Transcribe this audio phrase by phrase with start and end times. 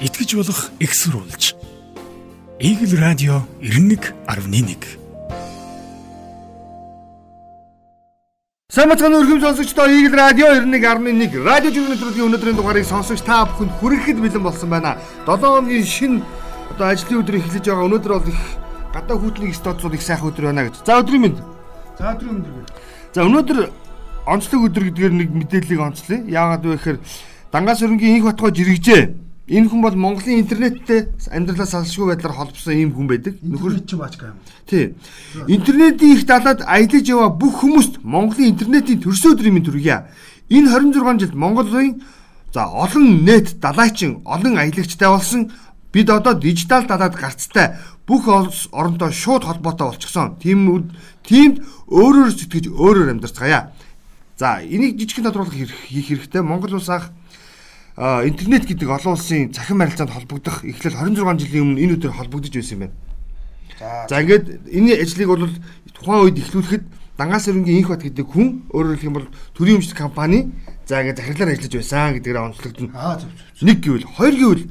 [0.00, 1.54] итгэж болох экссурулж.
[2.60, 4.76] Игэл радио 91.1
[8.68, 14.20] Сайн бацхан өргөм сонсогчдоо Игэл радио 91.1 радио жүрнэтрийн өнөөдрийн дугаарыг сонсогч та бүхэнд хүрэхэд
[14.20, 14.98] бэлэн болсон байна.
[15.24, 16.22] 7 хоногийн шин
[16.76, 17.88] одоо ажлын өдөр эхэлж байгаа.
[17.88, 18.40] Өнөөдөр бол их
[18.92, 20.84] гадаа хүүтний статусууд их сайхан өдөр байна гэж.
[20.84, 21.40] За өдрийн мэнд.
[21.96, 22.68] За өдрийн өндөр.
[23.16, 23.58] За өнөөдөр
[24.28, 26.20] онцлог өдөр гэдгээр нэг мэдээллийг онцлоё.
[26.28, 26.98] Яагаад вэ гэхээр
[27.48, 29.25] Дангаас өрнгийн инх батгой жирэгжээ.
[29.46, 33.38] Энэ хүн бол Монголын интернеттэй амьдралаас салшгүй байдлаар холбосон ийм хүн байдаг.
[33.46, 34.42] Нөхөр чинь баачгаа юм.
[34.66, 34.98] Тий.
[35.46, 40.10] Интернетийн их далаад аялаж яваа бүх хүмүүст Монголын интернетийн төрсөн өдрийн мэнд хүргье.
[40.50, 42.02] Энэ 26 жилд Монголын
[42.50, 45.54] за олон нэт далайчин, олон аялагчтай болсон
[45.94, 50.42] бид одоо дижитал далаад гарцтай бүх улс оронтой шууд холбоотой болчихсон.
[50.42, 50.90] Тийм
[51.22, 53.70] тиймд өөрөөр сэтгэж өөрөөр амьдарцгаая.
[54.38, 56.42] За энийг жижигхэн тодруулах хийх хэрэгтэй.
[56.42, 57.14] Монгол улс анх
[57.96, 62.76] интернет гэдэг олон улсын цахим харилцаанд холбогдох эхлэл 26 жилийн өмнө энэ өдөр холбогдож байсан
[62.76, 62.96] юм байна.
[64.08, 65.48] За ингээд энэ ажлыг бол
[65.96, 66.84] тухайн үед эхлүүлэхэд
[67.16, 70.52] Дангаас өрнгийн инх бат гэдэг хүн өөрөөр хэлэх юм бол төрийн өмчлөх компани
[70.84, 72.92] за ингээд захирлаар ажиллаж байсан гэдгээр онцлогдно.
[72.92, 73.64] Аа зөв зөв.
[73.64, 74.64] Нэг гэвэл хоёр гэвэл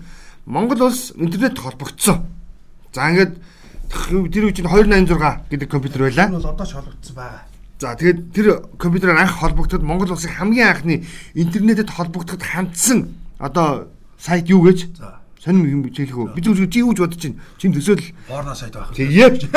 [0.46, 2.30] Монгол улс интернет холбогдсон.
[2.94, 3.42] За ингээд
[3.90, 6.30] тэр үе чинь 286 гэдэг компьютер байлаа.
[6.30, 7.42] Энэ бол одоо ч холбогдсон байгаа.
[7.80, 8.48] За тэгээд тэр
[8.80, 11.04] компьютераар анх холбогдоход Монгол улсын хамгийн анхны
[11.36, 14.96] интернетэд холбогдоход хандсан одоо сайт юу гэж?
[14.96, 15.20] За.
[15.44, 16.34] Сонирм юм хэлэх үү?
[16.34, 17.36] Би зүгээр чи юу гэж бодож чинь?
[17.60, 18.00] Чин төсөөл
[18.32, 18.96] Порно сайт байх.
[18.96, 19.52] тэгээд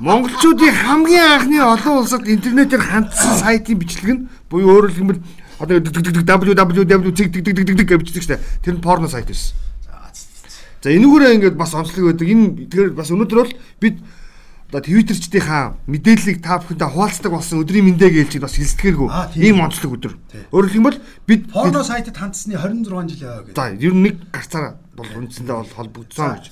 [0.00, 5.20] монголчуудын хамгийн анхны олон улсад интернетээр хандсан сайтын бичлэг нь буюу өөрөөр хэлбэл
[5.60, 8.40] одоо www цэг дэг дэг дэг дэг гэж бичдэг штэ.
[8.64, 9.52] Тэр нь порно сайт байсан.
[10.80, 12.24] За энүүгээрээ ингээд бас онцлог байдаг.
[12.24, 14.00] Энэ тэгэхээр бас өнөөдөр бол бид
[14.70, 19.08] одоо твиттерчдийнхаа мэдээллийг та бүхэндээ хуваалцдаг болсон өдрийн мэндэ гэлж бас хэлсдгээргүй
[19.42, 20.14] ийм онцлог өдөр.
[20.54, 23.58] Өөрөөр хэлбэл бид Порно сайтад хандсны 26 жил яваа гэдэг.
[23.58, 26.46] за ер нь нэг гарцаар бол үндсэндээ бол холбогдсон гэж.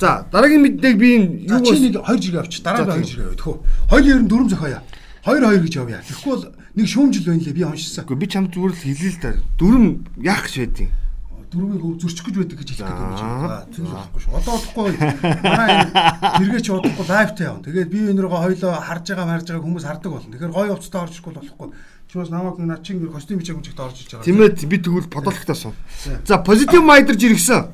[0.00, 1.10] За дараагийн мэддэг би
[1.44, 2.64] юу чи бас нэг 2 жиргээ авчих.
[2.64, 3.36] Дараа нь 2 жиргээ.
[3.36, 3.56] Тэхүү.
[3.92, 4.80] Хоёул ер нь дөрөв зохиоё.
[5.28, 6.00] 2 2 гэж явъя.
[6.00, 6.44] Тэгэхгүй бол
[6.74, 8.04] нэг шүүмжил байна лээ би уншсан.
[8.08, 9.30] Үгүй би чамд зүгээр л хэлээ л да.
[9.60, 9.84] Дөрөв
[10.24, 10.88] яах гэж байдیں۔
[11.54, 13.24] Дөрвийг зөрчих гэж байдаг гэж хэлэх гэдэг юм чи.
[13.78, 14.34] Тэр л болохгүй шүү.
[14.34, 14.90] Одоо удахгүй
[15.46, 15.94] манай энэ
[16.34, 17.62] хэрэгэ чи удахгүй лайвтай явна.
[17.62, 20.30] Тэгээд би энэ рүүгээ хоёлоо харж байгаа марж байгаа хүмүүс хардаг болно.
[20.34, 21.68] Тэгэхээр гоё уцтай орж ирэхгүй болохгүй.
[22.10, 24.26] Чи бас намайг наа чин костюм бичээг хүнчэгт орж иж байгаа.
[24.26, 25.78] Тийм ээ би тэгвэл подолхтой суу.
[26.26, 27.70] За позитив майдер жиргсэн.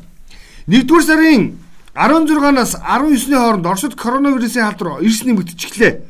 [0.68, 1.56] 1-р сарын
[1.96, 6.04] 16-наас 19-ний хооронд Оросд коронавирусын халдвар эрс нэмэгдчихлээ.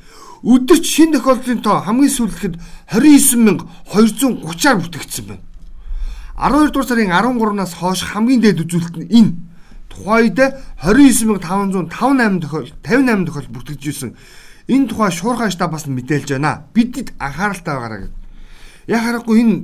[0.44, 2.54] Өдөрт шин тохиолдлын тоо хамгийн сүүлдэхэд
[2.92, 5.44] 29230-аар бүтгэгдсэн байна.
[6.40, 9.32] 12 дугаар сарын 13-наас хойш хамгийн дээд үзүүлэлт нь энэ.
[9.92, 10.40] Тухайд
[10.80, 14.16] 29558 тохиол 58 тохиол бүртгэж ирсэн.
[14.72, 16.64] Энэ тухай шуурхай штабаас нь мэдээлж байна.
[16.72, 18.16] Бидэд анхааралтай байгаарай гэдэг.
[18.88, 19.54] Яг харахгүй энэ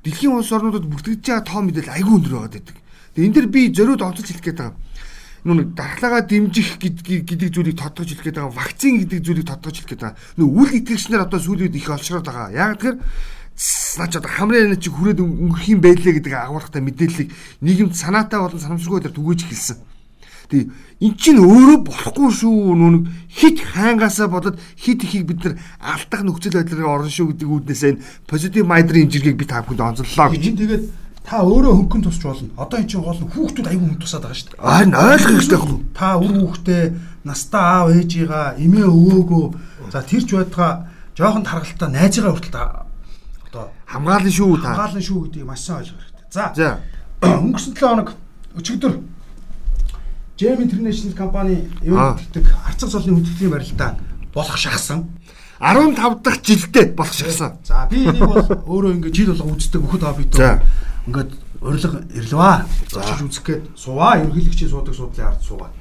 [0.00, 2.76] дэлхийн улс орнуудад бүртгэж байгаа тоо мэдээлэл айгүй өндөр байгаад байдаг.
[3.12, 4.80] Тэгээ энэ дэр би зориуд онцолж хэлэх гээд байгаа.
[5.44, 8.56] Нүг дархлаагаа дэмжих гэдэг гэдэг зүйлийг тодтогч хэлэх гээд байгаа.
[8.56, 10.20] Вакцин гэдэг зүйлийг тодтогч хэлэх гээд байгаа.
[10.40, 12.48] Нүг үл итгэгчнэр одоо сүүлийн үед их олшроод байгаа.
[12.52, 12.96] Яг тэгэхээр
[14.00, 17.28] наач одоо хамрын чи хүрээд өнгөрөх юм байлээ гэдэг агуулгатай мэдээллийг
[17.60, 19.78] нийгэмд санаатай болон санамсаргүй байдлаар түгэж эхэлсэн.
[20.48, 20.66] Тэгээ
[21.04, 26.56] эн чинь өөрөө болохгүй шүү нүг хит хайнгаасаа бодоод хит ихийг бид нар алдах нөхцөл
[26.56, 30.44] байдлаар орно шүү гэдэг үүднээс энэ позитив майдрын жиргэг би та бүхэнд онцоллоо гэж.
[30.56, 30.84] Тэгээд
[31.22, 32.50] та өөрөө хөнгөн тусч болно.
[32.58, 34.64] Одоо эн чинь гол нь хүүхдүүд аюу хүн тусаад байгаа шүү дээ.
[34.64, 35.78] Харин ойлгох хэрэгтэй хөө.
[35.94, 36.82] Та үр хүүхдээ
[37.28, 39.44] настаа аав ээжийгаа эмээ өвөөгөө
[39.92, 40.72] за тэрч байтугай
[41.14, 42.89] жоохон таргалтай найзыгаа хүртэл
[43.90, 44.70] Хамгаална шүү та.
[44.70, 46.26] хамгаална шүү гэдгийг маш сайн ойлгох хэрэгтэй.
[46.30, 46.68] За За.
[47.42, 48.14] өнгөрсөн 7 хоног
[48.54, 48.94] өчигдөр
[50.38, 53.98] Gem International компани гэдэг арцаг цолны хүндэтгэлийн барилдаа
[54.32, 55.10] болох шахсан.
[55.58, 57.58] 15 дахь жилдээ болох шигсэн.
[57.66, 60.62] За би энийг бол өөрөө ингээд жил болго үздэг бүхэд хоббит За.
[61.10, 61.30] ингээд
[61.60, 62.56] урилга ирлээ.
[62.88, 65.74] Зочиж үзэх гээд суваа ерөнхийлөгчийн суудаг суудлын ард суугаа.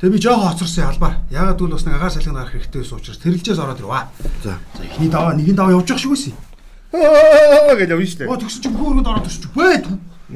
[0.00, 1.22] Тэгээ би жоохон хоцорсон албаар.
[1.30, 4.10] Ягаад гэвэл бас нэг агаар салхины гарах хэрэгтэй байсан учраас тэрэлжээс ороод ирваа.
[4.42, 4.58] За.
[4.74, 6.34] За эхний даваа нэгэн даваа явж явах шиг байсан.
[6.34, 6.51] Аа
[6.92, 8.42] гэж явна шүү Оо дээ.
[8.44, 9.50] тэгсэн чинь хөөргөд ороод ирчих.
[9.56, 9.76] Бээ.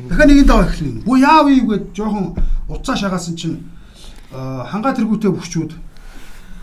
[0.09, 1.05] Дахиад нэгэн даваа эхлэв.
[1.05, 2.27] Бүү яав юу гэд жоохон
[2.69, 3.57] уцаа шагаасан чинь
[4.33, 5.73] аа, хангаа тэргүүтэй бөхчүүд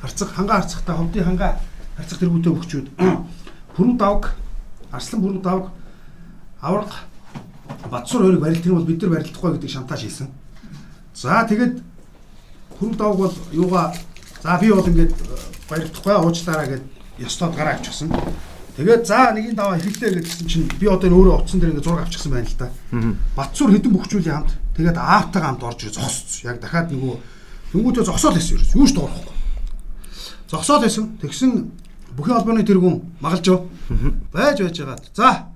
[0.01, 1.51] харцаг хангаа харцагтай ховдын хангаа
[1.98, 2.88] харцаг тэргүүтэй бөхчүүд
[3.78, 4.34] бүрэн давг
[4.92, 5.72] арслан бүрэн давг
[6.62, 6.92] авраг
[7.90, 10.28] Батсуур хоёрыг барилдах юм бол бид нар барилдахгүй гэдэг шантааж хийсэн.
[11.16, 11.81] За тэгээд
[12.80, 13.95] бүрэн давг бол юугаа
[14.44, 15.38] за би бол ингээд э,
[15.69, 16.84] барилдахгүй уучлаарай гэд
[17.24, 18.12] ёслоод гараа авчихсан.
[18.74, 22.04] Тэгээд за нэгin даваа хэллээ гэдгсэн чинь би одоо энэ өөрөө утсан дээр ингээд зураг
[22.10, 22.70] авчихсан байна л да.
[23.38, 26.50] Батсуур хэдэн бөхчүүлийн хамт тэгээд аавтайгаа хамт орж ирээ зогссон.
[26.50, 27.16] Яг дахиад нөгөө
[27.74, 28.74] Тэнгүүтээ зогсоол байсан ерөөс.
[28.78, 29.34] Юу ч дуурахгүй.
[30.46, 31.18] Зогсоол байсан.
[31.18, 31.52] Тэгсэн
[32.14, 33.66] бүхий холбооны тэргүүн магалж юу?
[34.30, 35.02] Байж байж байгаа.
[35.18, 35.50] За.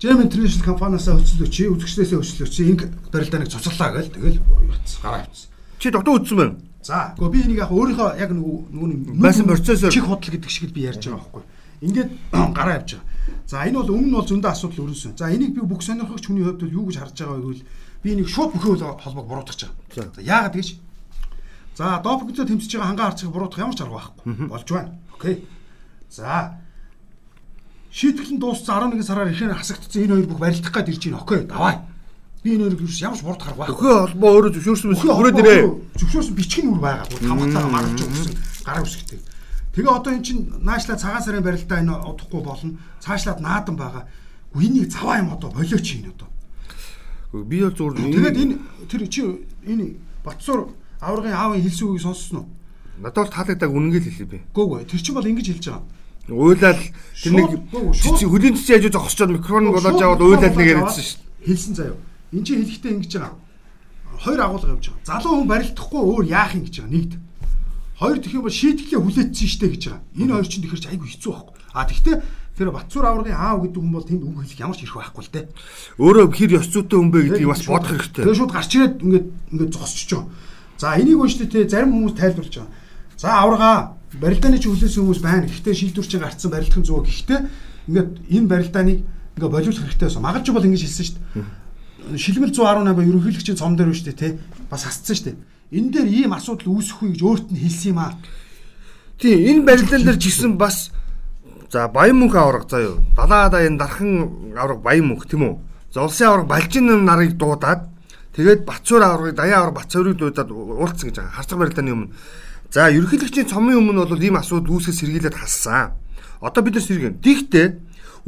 [0.00, 5.20] Gem International компаниасаа хөцөлөө чи үзэгчдээсээ хөцөлөө чи энэ барилдааныг цуцглаа гээл тэгэл явц гараа
[5.28, 5.52] явц.
[5.76, 6.56] Чи дотоо үтсэн байна.
[6.80, 9.92] За гэхдээ би энийг яг өөрийнхөө яг нөгөө нөгөө Байсан процессор.
[9.92, 11.44] чих худал гэдэг шиг би ярьж байгаа байхгүй.
[11.80, 12.10] Ингээд
[12.56, 13.08] гараа явж байгаа.
[13.50, 15.18] За энэ бол өмнө нь бол зөндөө асуудал өрөөсөн.
[15.18, 17.64] За энийг би бүх сонирхогч хүний хувьд бол юу гэж харж байгаа вэ гэвэл
[18.04, 19.68] би энийг шууд бүхэн холбоог буруутгах За.
[19.90, 20.14] байгаа.
[20.14, 20.68] За яагаад гэж?
[21.74, 24.46] За допингтэй тэмцэж байгаа хангаа харцыг буруутгах ямар ч арга байхгүй.
[24.46, 24.92] Болж байна.
[25.16, 25.34] Окей.
[26.10, 26.54] За
[27.90, 31.22] шийтгэл нь дууссан 11 сараар ихээр хасагдсан энэ хоёр бүх барилдах гад ирж байна.
[31.26, 31.74] Окей, давай.
[32.46, 33.74] Би энэ хоёрыг ерөөс ямар ч бурд харах байхгүй.
[33.74, 35.60] Өхөө холбоо өөрөө зөвшөөрсөн мэт хүрээд ирээ.
[35.98, 37.06] Зөвшөөрсөн бичгийн үр байгаа.
[37.10, 38.34] Бүр хамгаалтайгаа маргаж өгсөн
[38.64, 39.18] гараа үсгтэй.
[39.74, 42.78] Тэгээ одоо эн чинь наашлаа цагаан сарын барилдаа энэ удахгүй болно.
[43.00, 44.04] Цаашлаад наадан байгаа.
[44.54, 46.28] Энийг цаваа юм одоо болооч юм одоо.
[47.32, 48.54] Би бол зүгээр Тэгээд энэ
[48.90, 49.22] тэр чи
[49.66, 49.94] энэ
[50.24, 52.48] Батсуур аврагын аавын хэлсэн үгийг сонссон уу?
[53.00, 54.38] надад бол таалагддаг үнэнгээ л хэлээ би.
[54.52, 54.84] Гөөгүй.
[54.84, 55.84] Тэр чинь бол ингэж хэлж байгаа.
[56.28, 56.82] Уйлал
[57.16, 61.46] тэр нэг хөлийн цэцэг яжуу зогсчоод микрофон болоод аваад уйлал нэг микрофон яриадсан шүү дээ.
[61.48, 61.96] Хэлсэн заяа.
[62.30, 63.38] Энд чинь хэлэхдээ ингэж байгаа.
[64.20, 65.08] Хоёр агуулга явж байгаа.
[65.08, 66.92] Залуу хүн барилдахгүй өөр яах юм гэж байгаа.
[66.92, 67.12] Нэгд.
[68.00, 70.00] Хоёр тэх юм бол шийтгэлээ хүлээдсэн штэ гэж байгаа.
[70.16, 71.56] Энэ хоёр чинь тэгэхээр ч айгүй хэцүү байхгүй.
[71.76, 72.16] А тэгтээ
[72.56, 75.32] тэр Батцуур аврагын аав гэдэг хүн бол тэнд үг хэлэх ямар ч ирэх байхгүй л
[75.36, 75.44] дээ.
[76.00, 78.24] Өөрөө хэр ёс зүйтэй хүн бэ гэдгийг бас бодох хэрэгтэй.
[78.24, 80.28] Тэгээ шууд гарч ирээд ингээд ингээд зогсчихж байгаа.
[80.80, 82.72] За энийг өштэй те зарим хүмүүс тайлбарлаж байгаа.
[83.20, 83.76] За аврагаа
[84.16, 85.44] барилдааны чи хүлээсэн хүмүүс байна.
[85.44, 87.04] Гэхдээ шийдвэр чинь гарцсан барилдах нь зүг.
[87.04, 87.40] Гэхдээ
[87.84, 88.98] ингээд энэ барилдааныг
[89.36, 90.24] ингээд болиулах хэрэгтэй байсан.
[90.24, 92.16] Магалж бол ингэж хэлсэн дээ.
[92.16, 94.28] Шилмэл 118 ба ерөнхийлөгчийн цом дээр шүү дээ те.
[94.72, 95.36] Бас хасцсан дээ.
[95.70, 98.18] Энэ дээр ийм асуудал үүсэхгүй гэж өөрт нь хэлсэн юм аа.
[99.22, 100.90] Тийм энэ барилдаан дээр жисэн бас
[101.70, 102.96] за Баян мөнх авраг заа юу.
[103.14, 105.54] Далаада энэ дархан авраг Баян мөнх тийм үү?
[105.94, 107.86] За улсын авраг Балжин нарыг дуудаад
[108.34, 111.36] тэгээд Бацуур аврагыг Даян авраг Бацуурыг дуудаад уулцсан гэж байгаа.
[111.38, 112.10] Харцаг барилдааны өмнө.
[112.70, 115.94] За ерөнхийлөгчийн цомын өмнө бол ийм асуудал үүсгэж сэргийлээд хассан.
[116.42, 117.22] Одоо бид нар сэргэн.
[117.22, 117.66] Тэгтээ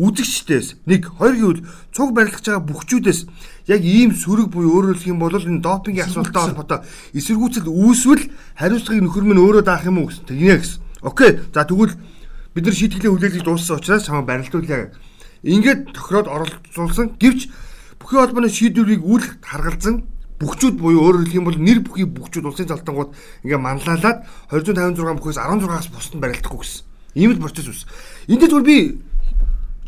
[0.01, 3.21] үзэгчдээс нэг хоёр гэвэл цуг барилгаж байгаа бүхчүүдээс
[3.69, 6.81] яг ийм сөрөг буюу өөрөөр хэлэх юм бол энэ допингийн асуудалтай холбоотой
[7.13, 8.25] эсэргүүцэл үүсвэл
[8.57, 10.25] хариуцлагыг нөхөр минь өөрөө даах юм уу гэсэн.
[10.27, 10.81] Тэгнэ гэсэн.
[11.03, 11.31] Окей.
[11.53, 11.95] За тэгвэл
[12.55, 14.93] бид нар шийтгэлээ хүлээлгэж дууссан учраас чамаа барилдуулъя.
[15.43, 17.19] Ингээд тохироод оролцуулсан.
[17.21, 17.51] Гэвч
[18.01, 20.09] бүхий холбооны шийдвэрийг үл харгалзан
[20.43, 23.15] бүхчүүд буюу өөрөөр хэлэх юм бол нэр бүхий бүхчүүд улсын залтангууд
[23.47, 26.83] ингээ манлайлаад 256 бүхээс 16-аас бусд нь барилдахгүй гэсэн.
[27.15, 27.87] Ийм л процесс ус.
[28.27, 28.99] Энд дээр би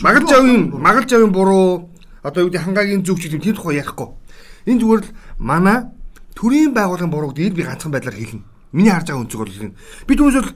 [0.03, 1.91] магалж авын магалж авын буруу
[2.23, 4.09] одоо юу гэдэг хангагийн зүг ч тийм тухай ярихгүй.
[4.67, 5.93] Энэ зүгээр л манай
[6.35, 8.43] төрийн байгууллагын бурууг дээр би ганцхан байдлаар хэлнэ.
[8.75, 9.79] Миний харж байгаа өнцөг бол хэлнэ.
[10.09, 10.53] Би түүнээс бол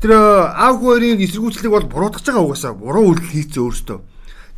[0.00, 3.98] тэр аав хоёрын эсэргүүцлийг бол буруутгаж байгаа угаасаа буруу үйлдэл хийцэн өөртөө.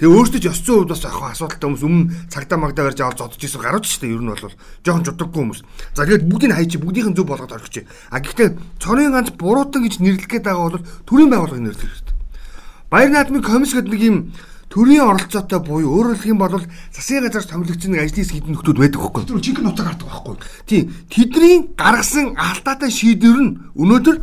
[0.01, 3.21] Тэгээ өөртөө ч ёс зүйн хувьд бас ах асуудалтай хүмүүс өмнө цагдаа магдаа барьж аваад
[3.21, 4.15] зодож исэн гарч шүү дээ.
[4.17, 5.61] Ер нь бол жоохон жудаггүй хүмүүс.
[5.93, 7.85] За тэгээд бүгдийг хайчих, бүгдийнх нь зөв болгоод орчих.
[8.09, 12.10] А гэхдээ цорын ганц буруутан гэж нэрлэх гээд байгаа бол төрийн байгууллагыг нэрлэх хэрэгтэй.
[12.91, 14.17] Баяр наадмын комисс гэдэг нэг юм
[14.67, 16.59] төрийн оролцоотой буюу өөрөөр хэлэх юм бол
[16.91, 19.23] засгийн газар томилогдсон нэг ажлын хэсэг хэдэн нөхдүүд байдаг байхгүй.
[19.31, 20.37] Тэр жинхэнэ нутаг гардаг байхгүй.
[20.67, 20.83] Тийм.
[21.07, 24.17] Тэдний гаргасан алдаатай шийдвэр нь өнөөдөр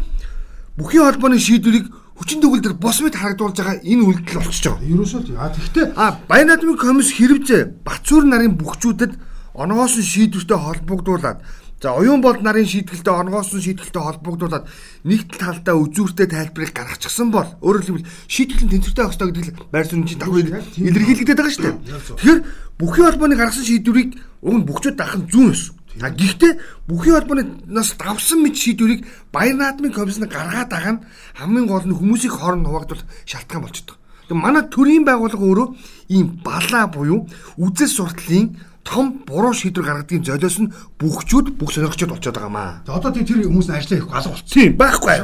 [0.79, 1.87] бүхий холбооны шийдвэрийг
[2.19, 4.83] хүчин төгөлдөр бос мэд харагдуулж байгаа энэ үйлдэл болчихж байгаа.
[4.83, 9.13] Ерөөсөө л яа тэгтээ А Баян наадмын комисс хэрэгжээ Бацуур нарын бүхчүүдэд
[9.55, 11.39] онгоосон шийдвэртэй холбогдуулаад
[11.81, 14.65] за оюун болд нарын шийдгэлтэй онгоосон шийдгэлтэй холбогдуулаад
[15.05, 19.69] нэг талдаа үзүүртэй тайлбарыг гаргачихсан бол өөрөөр хэлбэл шийдэл нь тэнцвэртэй байх ёстой гэдэг л
[19.69, 20.89] байр суурин чинь тийм.
[20.89, 21.77] илэрхийлэгдээд байгаа шүү дээ.
[22.17, 22.39] Тэгэхээр
[22.81, 24.09] бүхий холбооны гаргасан шийдвэрийг
[24.41, 25.63] уг нь бүхчүүд даах нь зүүн ёс.
[26.01, 26.53] А гэхдээ
[26.89, 31.03] бүхий холбооны нас давсан мэд шийдвэрийг Баяр наадмын комиссны гаргаад байгаа нь
[31.37, 33.97] хамгийн гол нь хүмүүсийг хооронд хуваагдвал шалтгаан болчихдог.
[34.25, 35.67] Тэгээ манай төрийн байгууллага өөрөө
[36.09, 38.57] ийм балаа буюу үзэл суртлын
[38.87, 42.71] том буруу шийдвэр гаргадгийн золиос нь бүхчүүд бүх сонирхчд болчиход байгаа маа.
[42.87, 44.55] За одоо тэр хүмүүс нь ажиллаа хийхгүй алга болчихсон.
[44.55, 45.15] Тийм байхгүй.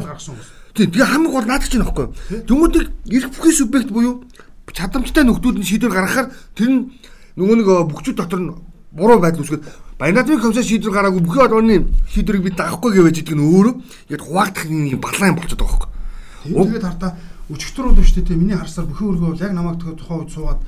[0.76, 2.08] Тийм тэгээ хамгийн гол наад чинь нөхгүй.
[2.44, 4.28] Тэмүүдэг эрх бүхий субъект буюу
[4.68, 6.28] чадамжтай нөхдүүд нь шийдвэр гаргахаар
[6.60, 6.80] тэр нь
[7.40, 8.52] нөгөө нэг э, бүхчүүд дотор нь
[8.92, 9.64] буруу байдал үүсгээд
[9.98, 13.74] Баянадмын комиссар шийдвэр гараагүй бүхий одооны шийдвэрийг бид даахгүй гэвэж идэг нь өөрөө
[14.10, 15.88] ингээд хуваагдах нэг балаа юм болчиход байгаа
[16.44, 16.66] хөөхгүй.
[16.74, 17.12] Тэгээд хартаа
[17.48, 17.60] бол
[18.04, 20.60] шүү дээ миний харсаар бүхэн өргөө бол яг намайг тухайн үед суугаад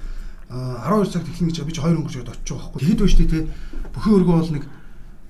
[0.55, 2.81] 12 цаг тэхнэ гэж би ч 2 өнгөрчөөд очиж байгаа байхгүй.
[2.85, 3.43] Тэгэд байж тээ
[3.91, 4.63] бүхэн өргөө бол нэг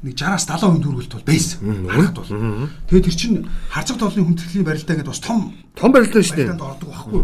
[0.05, 1.57] нэг 60-аас 70 хүн дүүргэлт бол байсан.
[1.89, 2.31] Харахад бол.
[2.85, 3.37] Тэгээд тэр чинь
[3.73, 5.39] харцаг тоолны хүндэтгэлийн барилдаа гэдэг бас том
[5.73, 6.47] Том барилдаа шүү дээ.
[6.53, 7.21] барилдаанд ордог байхгүй.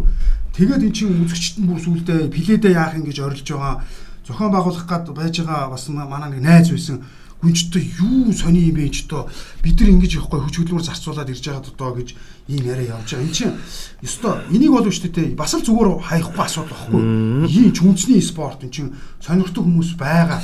[0.58, 3.86] Тэгээд эн чинь үзэгчт нь бүр сүулдэ пледэ яах юм гэж орилж байгаа.
[4.26, 7.06] Зохион байгуулах гад байж байгаа бас манай нэг найз байсан
[7.42, 9.26] хүнчтэй юу сони юм бэ ч одоо
[9.66, 12.10] бид нар ингэж явахгүй хүч хөдөлмөр зарцуулаад ирж байгаад одоо гэж
[12.54, 13.26] ийм яриа явж байгаа.
[13.26, 13.58] Энд чинь
[14.06, 17.02] ёстой энийг болов шүү дээ бас л зүгээр хаяхгүй асуудал واخгүй.
[17.50, 20.40] Ийм чүнчний спорт эн чинь сонирхдаг хүмүүс байгаа.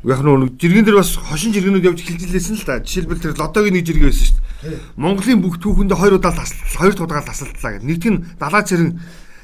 [0.00, 2.80] Яг нэг жиргэн дээр бас хошин жиргэнүүд явж хилжилсэн л да.
[2.80, 4.80] Жишээлбэл тэр лотогийн нэг жиргээ байсан шүү дээ.
[4.96, 7.84] Монголын бүх түүхэндээ хоёр удаа тасалт, хоёр тудгаал тасалтлаа гэдэг.
[7.84, 8.96] Нэгтгэн далаа цэрэн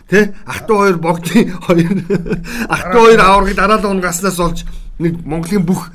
[0.09, 1.93] тэ ахтуу хоёр богдын хоёр
[2.73, 4.65] ахтуу хоёр аврагд дараалал унгаснаас олж
[4.97, 5.93] нэг Монголын бүх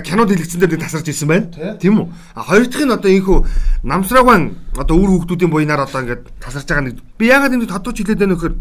[0.00, 1.76] кинод хэлэгдсэн дээр нэг тасарч ирсэн байна.
[1.76, 2.06] Тийм үү?
[2.38, 3.38] А хоёр дахь нь одоо ийхүү
[3.84, 8.22] намсраагаан одоо үр хүүхдүүдийн буйнаар одоо ингээд тасарч байгаа нэг би ягаад энэ тодууч хэлээд
[8.22, 8.54] байна нөхөр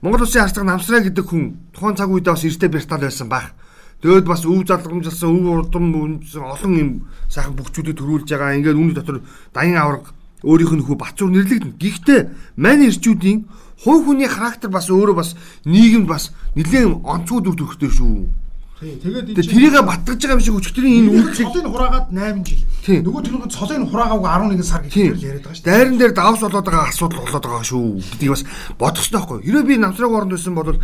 [0.00, 3.56] Монгол улсын харцаг намсраа гэдэг хүн тухайн цаг үедээ бас эртээ бертал байсан баг.
[4.04, 6.90] Тэгээд бас өв залгамжилсан, өв урдам олон юм
[7.32, 8.52] сайхан бүхчүүдийг төрүүлж байгаа.
[8.60, 9.24] Ингээд үүний дотор
[9.56, 10.12] даян авраг
[10.44, 11.80] өөрийнх нь хүү Бацуур нэрлэгдэнэ.
[11.80, 12.20] Гэхдээ
[12.60, 13.48] мань ирчүүдийн
[13.80, 18.28] хувь хүний характер бас өөрөө бас нийгэмд бас нэлээд онцгой дүр төрхтэй шүү.
[18.74, 22.62] Тэгээд тэрийг батгаж байгаа юм шиг өчтөрийн энэ үйлчлэг цолыг хураагаад 8 жил.
[23.06, 25.64] Нөгөө тэр нь цолыг хураагаагүй 11 сар гэж яриад байгаа шүү.
[25.70, 27.86] Дайран дээр давс болоод байгаа асуудал болоод байгаа шүү.
[28.18, 28.42] Гэдгийг бас
[28.74, 29.38] бодчихсон байхгүй.
[29.46, 30.74] Хэрэв би намсраг оронд байсан бол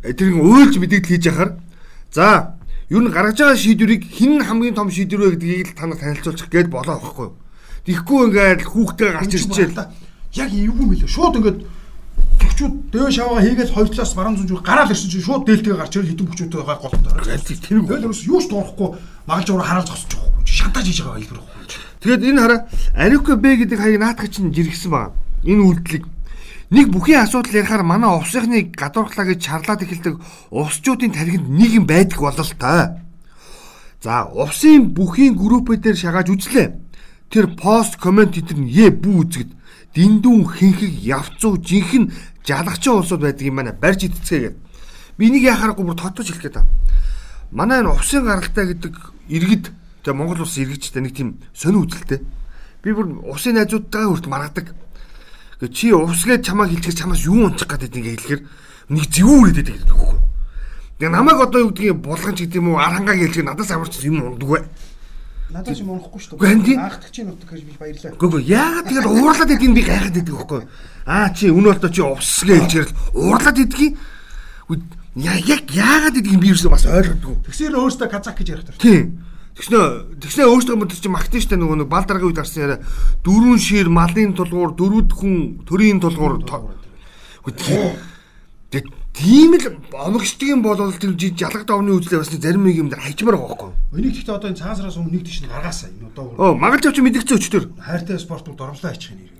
[0.00, 1.50] тэрийг уйлж мэдээлэл хийж яхаар
[2.08, 2.56] за
[2.88, 6.72] ер нь гаргаж байгаа шийдвэрийг хэн хамгийн том шийдвэр вэ гэдгийг л танад танилцуулчих гээд
[6.72, 7.28] болоо байхгүй.
[7.84, 9.92] Тэгэхгүй ингээд хүүхдээ гарч ирчихэл.
[10.40, 11.08] Яг эвгүй мөлөө.
[11.08, 11.58] Шууд ингээд
[12.54, 15.94] бүхчүүд дэв шаваа хийгээл хоёр талаас баруун зүүн зүг гараал ирсэн чинь шууд дээлтэйгээ гарч
[15.98, 17.10] ирэл хитэн бүхчүүдтэй байгаа голтой.
[17.66, 18.88] Тэр тэгэл ерөөс юу ч дуурахгүй
[19.26, 20.46] магалж ураа хараал зогсож байгаа.
[20.46, 21.40] Шантаж хийж байгаа хэлбэр.
[21.98, 22.60] Тэгээд энэ хараа
[22.94, 25.12] Ариука Б гэдэг хаяг наатах чинь жиргсэн байгаа.
[25.42, 26.04] Энэ үйлдэлийг
[26.70, 30.14] нэг бүхий асуудал ярихаар манай увсынхныг гадуурхлаа гэж чарлаад эхэлдэг
[30.54, 33.02] увсчуудын тархинд нэг юм байдаг болол та.
[33.98, 36.70] За увсын бүхийн группүүд дээр шагааж үзлээ.
[37.34, 39.50] Тэр пост комент дээр нь е бүү үзэгд
[39.94, 43.72] дэндүүн хинхэг явцуу жинхэнэ жалгачин улсууд байдаг юм байна.
[43.72, 44.56] Барьж идцгээгээд.
[45.16, 46.62] Би энийг яхаарахгүй бүр тотож хэлэх гээд.
[47.50, 48.94] Манай энэ увсын гаралтай гэдэг
[49.28, 49.72] иргэд
[50.04, 52.20] тэгээ Монгол улс иргэжтэй нэг тийм сонир үзэлтэй.
[52.84, 54.66] Би бүр усын найзуудтайгаа хүрт маргадаг.
[55.60, 58.42] Гэ чи увсгээд чамаа хилчгэр чамаас юу унчих гэдэг ингээ хэлэхэр
[58.92, 60.20] нэг зэвүүр идэдэг гэдэг байхгүй.
[60.98, 64.20] Тэгээ намайг одоо юу гэдгийг булган ч гэдэг юм уу арангаа гэлж надаас амарч юм
[64.20, 64.60] ундаггүй.
[65.52, 66.80] Надад ч юм унахгүй шүү дээ.
[66.80, 68.16] Аахдаг чи нутаг гэж би баярлаа.
[68.16, 70.62] Гүг яагаад тэгээд уурлаад идэх би гайхаад идэх байхгүй.
[71.04, 73.82] Аа чи үнэ бол чи увсгээ хэлжэрэл уурлаад идэх
[75.14, 77.44] яа яг яагаад идэх би юусэн бас ойлгодгүй.
[77.44, 78.80] Тэгсээр өөрөөсөө казак гэж ярих төр.
[78.80, 79.22] Тийм.
[79.54, 82.82] Тэгснэ тэгснэ өөртөө мод чи магтэн штэ нөгөө нэг бал дараагийн үед гарсан яриа
[83.22, 86.42] дөрвөн шир малын тулгуур дөрвөд хүн төрийн тулгуур.
[86.42, 87.94] Тэгээд
[89.14, 93.38] Тийм л омогчдөг юм бол тэр жалгад овны үзлээ бас зарим нэг юм дээр хайчмаар
[93.38, 93.70] байгаа байхгүй.
[93.94, 96.34] Энийг гэхдээ одоо энэ цаасараас өмнө нэг тийш гаргаасаа энэ одоо.
[96.34, 97.64] Оо магалж авч мэдгцэн өчтөр.
[97.78, 99.30] Хайртай спортууд оромлоо ачих нэр.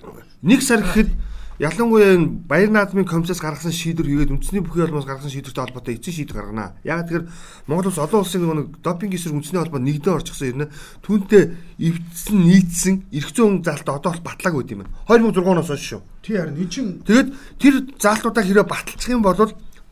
[0.46, 1.10] Нэг сар гэхэд
[1.58, 6.16] ялангуяа энэ баяр наадмын комиссаас гаргасан шийдвэр хийгээд үндэсний бүхий холбоос гаргасан шийдвэртэй холбоотой эцсийн
[6.22, 6.74] шийдвэр гаргана.
[6.82, 7.26] Яг тэгэхээр
[7.66, 10.70] Монгол улс олон улсын нэг допинг эсрэг үндэсний холбоо нэгдээ орчихсон юм.
[11.06, 14.94] Түүнтэй эвдсэн нийцсэн эрх зүйн заалтаа одоо бол батлааг үүд юм байна.
[15.06, 16.02] 2006 оноос хойш шүү.
[16.26, 17.28] Тий харин энэ чинь тэгээд
[17.62, 19.38] тэр заалтуудаа хэрэг баталчих юм бол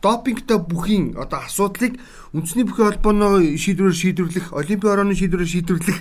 [0.03, 1.95] допингтой бүхийн одоо асуудлыг
[2.35, 5.99] үндэсний бүхий холбооны шийдвэрээр шийдвэрлэх, олимпийн орооны шийдвэрээр шийдвэрлэх.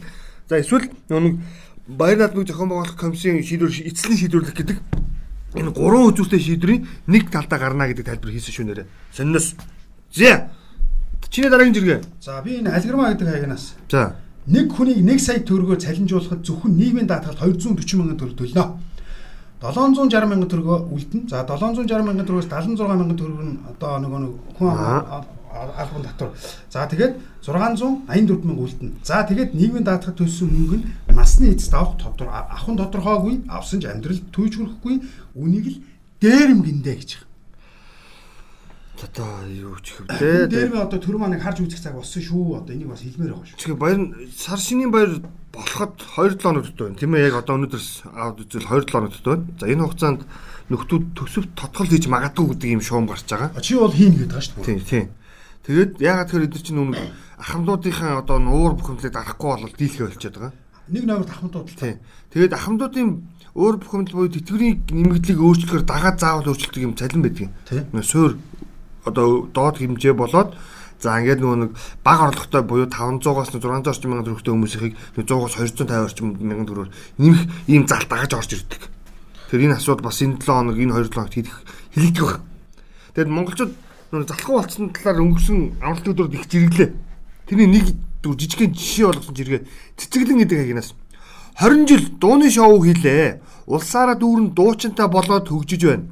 [0.50, 1.38] За эсвэл нэг
[1.86, 4.78] баяр наадмыг зохион байгуулах комиссийн шийдвэр эцсийн шийдвэрлэх гэдэг
[5.54, 8.90] энэ гурван үзүүлэлтийн шийдвэрийн нэг талдаа гарна гэдэг тайлбар хийсэн шүү нэрэ.
[9.14, 9.54] Сонноос.
[10.10, 10.50] За.
[11.30, 12.00] Чиний дараагийн жиргээ.
[12.18, 13.78] За би энэ алгорма гэдэг хаягнаас.
[13.86, 14.16] За.
[14.50, 18.82] Нэг хүнийг 1 сая төгрөгөөр цалинжуулахад зөвхөн нийгмийн даатгалд 240 мянган төгрөг төлнө
[19.62, 21.28] 760 мянган төгрөгөө үлдэн.
[21.30, 24.70] За 760 мянган төгрөгөөс 76 мянган төгрөг нь одоо нөгөө нэг хүн
[25.52, 26.34] албан татвар.
[26.70, 27.14] За тэгээд
[27.46, 28.90] 684 мянга үлдэн.
[29.06, 33.86] За тэгээд нийгмийн даатгад төлсөн мөнгө нь насны эцэст авах тодор авахын тодорхойгүй авсан ч
[33.86, 34.94] амьдралд түүж хүрэхгүй
[35.38, 35.78] үнийг л
[36.18, 37.30] дээрэм гиндэ гэж байна.
[39.02, 40.46] Одоо юу ч хөвдөө.
[40.46, 42.62] Дээр нь одоо төр маань харж үзэх цаг болсон шүү.
[42.62, 43.58] Одоо энийг бас хэлмээр байгаа шүү.
[43.58, 44.00] Тэгэхээр баяр
[44.30, 45.18] сар шинийн баяр
[45.52, 46.96] болоход 2-7 хоногт байна.
[46.96, 49.44] Тийм ээ яг одоо өнөөдөрс аваад үзэл 2-7 хоногт байна.
[49.60, 50.20] За энэ хугацаанд
[50.72, 53.60] нөхдүүд төсөв тодгол хийж магадгүй гэдэг юм шуум гарч байгаа.
[53.60, 54.64] Чи бол хийн гэдэг шүү дээ.
[54.64, 55.06] Тийм тийм.
[55.68, 56.96] Тэгээд ягаад тэгэхээр эдгээр чинь нүг
[57.36, 60.52] ахмадуудынхаа одоо нуур бухимдлыг дарахгүй бол дийлхэ болчиход байгаа.
[60.88, 61.96] Нэг номерт ахмадууд л тийм.
[62.32, 63.08] Тэгээд ахмадуудын
[63.52, 67.52] өөр бухимдал буюу тэтгэврийн нэмэгдлийг өөрчлөхөөр дагаад заавал өөрчлөлт юм цалин байдаг.
[67.68, 67.84] Тийм.
[68.00, 68.40] Суур
[69.04, 70.56] одоо доод хэмжээ болоод
[71.02, 71.70] За ингээд нөгөө нэг
[72.06, 77.42] баг орлоготой буюу 500-аас 600 орчим мянган төгрөгтэй хүмүүсийг 100-аас 250 орчим мянган төгрөгөөр нэмэх
[77.66, 78.86] ийм залт дагаж орж ирдэг.
[79.50, 81.58] Тэр энэ асуудал бас энэ 7 хоног энэ 2 7 хоногт хийх
[81.90, 82.46] хэлэгдэх байна.
[83.18, 83.72] Тэгэд монголчууд
[84.14, 86.90] нөгөө залхуу болцсон талаар өнгөрсөн амралтын өдрөд их жирэглээ.
[87.50, 87.86] Тэрний нэг
[88.22, 89.60] жижигхэн жишээ болгосон жиргээ
[89.98, 90.94] цэцэглэн гэдэг хагнаас
[91.58, 93.42] 20 жил дууны шоу хийлээ.
[93.66, 96.06] Улсаараа дүүрэн дуучинтай болоод хөгжиж байна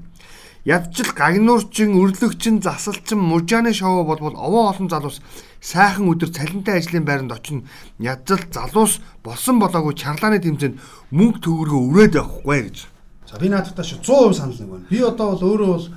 [0.64, 5.22] Ядчил гагнуурчин, өрлөгчин, засалчин, мужааны шоу болбол овоо олон залуус
[5.60, 7.64] сайхан өдөр цалинтай ажлын байранд очино.
[7.98, 10.76] Ядчил залуус болсон болоогүй чарлааны тэмцээнд
[11.16, 12.76] мөнгө төгрөгөө өрөөд явахгүй гэж.
[13.24, 14.86] За би наадтай шүү 100% санал нэг байна.
[14.90, 15.88] Би одоо бол өөрөө бол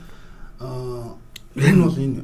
[1.59, 2.23] энэ бол энэ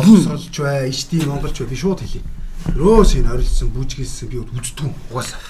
[0.00, 2.24] боловсролч бай, ичдийн монголч бай би шууд хэлье.
[2.72, 4.88] Рөөс энэ орилсон бүжгэлсэн би үздэг.
[5.12, 5.44] Угаасаа.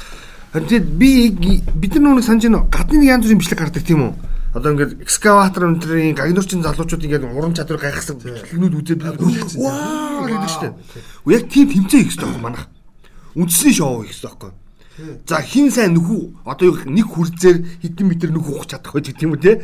[0.51, 2.67] Харин би бид нар нүг санаж байна.
[2.67, 4.36] Гадны нэг янз бүрийн бичлэг гардаг тийм үү?
[4.57, 9.05] Одоо ингээд экскаватор өнтрийн гагнуурчин залуучууд ингээд уран чадвар гайхсан бичлэгнүүд үзээ би
[9.61, 10.73] ваа гэдэг штэ.
[11.29, 12.73] Яг тийм тэмцээн хийх хэрэгтэй манах.
[13.37, 14.53] Үндсний шоу хийх хэрэгтэй байхгүй.
[15.29, 19.61] За хин сайн нөхүү одоо нэг хүрзээр хэдэн метр ухах чадах байж тийм үү те.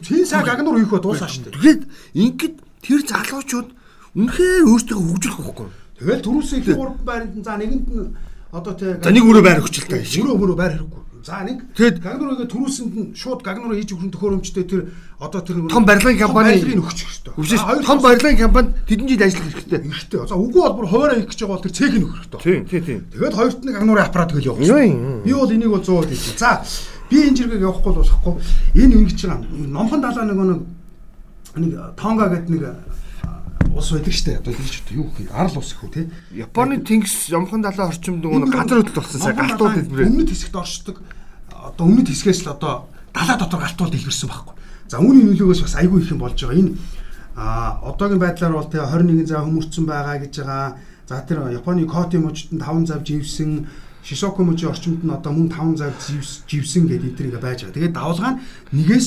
[0.00, 1.52] Чин сайн гагнуур хийх ба дуусаа штэ.
[1.52, 1.82] Тэгээд
[2.16, 3.68] ингээд тэр залуучууд
[4.16, 5.68] үнэхээр өөртөө хөгжүүлэх байхгүй.
[6.00, 8.08] Тэгэл түрүүсээ их гурав байранд за нэгэнд нь
[8.56, 10.24] одоо те За нэг өрөө байр шиг.
[10.24, 11.09] Өрөө мөрөө байр хэрэггүй.
[11.24, 11.58] За нэг
[12.00, 14.80] гагнуурыг түрүүсэнд нь шууд гагнуураа хийж өгөх төхөөрөмжтэй тэр
[15.20, 17.32] одоо тэр Том барилгын компани- өгчих хэрэгтэй.
[17.36, 19.80] Хоёр том барилгын компанид тэдэн жил ажиллах хэрэгтэй.
[19.84, 20.20] хэрэгтэй.
[20.28, 22.40] За үгүй бол бүр хуваараа хийх гэж байгаа бол тэр цэгийг нөх хэрэгтэй.
[22.40, 23.00] Тийм тийм тийм.
[23.12, 24.88] Тэгээд хоёрт нь гагнуурын аппарат явуулсан.
[24.88, 25.22] юм?
[25.24, 26.38] Би бол энийг бол 100 хэлж.
[26.40, 26.50] За
[27.10, 28.34] би энэ жиргэг явахгүй бол болохгүй.
[28.80, 29.44] Энэ ингэж байгаа.
[29.68, 30.60] Номхон далаа нэг нэг
[31.60, 32.62] нэг Тонга гэдэг нэг
[33.70, 34.38] а, улс байдаг штэ.
[34.42, 35.28] Одоо хэлж одоо юу юм?
[35.30, 36.02] Арал улс гэх үү те.
[36.34, 40.08] Японы тэнгис ямхан далайн орчимд нөгөө газар хөдлөлт болсон сая галтууд хэлбэрээ.
[40.10, 40.96] Өмнөд хэсэгт оршдог.
[41.50, 44.54] Одоо өмнөд хэсгээс л одоо далаа дотор галтууд дэлгэрсэн байхгүй.
[44.90, 46.58] За үүний нөлөөгөөс бас айгүй их юм болж байгаа.
[46.58, 46.74] Энэ
[47.36, 50.76] а одоогийн байдлаар бол тэгээ 21 зав хүмүүрсэн байгаа гэж байгаа.
[51.06, 53.66] За тэр Японы Коти мужид нь 5 зав живсэн,
[54.02, 57.74] Шисоку мужийн орчимд нь одоо мөн 5 зав живс- живсэн гэдэг эдрийг байж байгаа.
[57.74, 58.40] Тэгээд давлгаа нь
[58.74, 59.06] нэгээс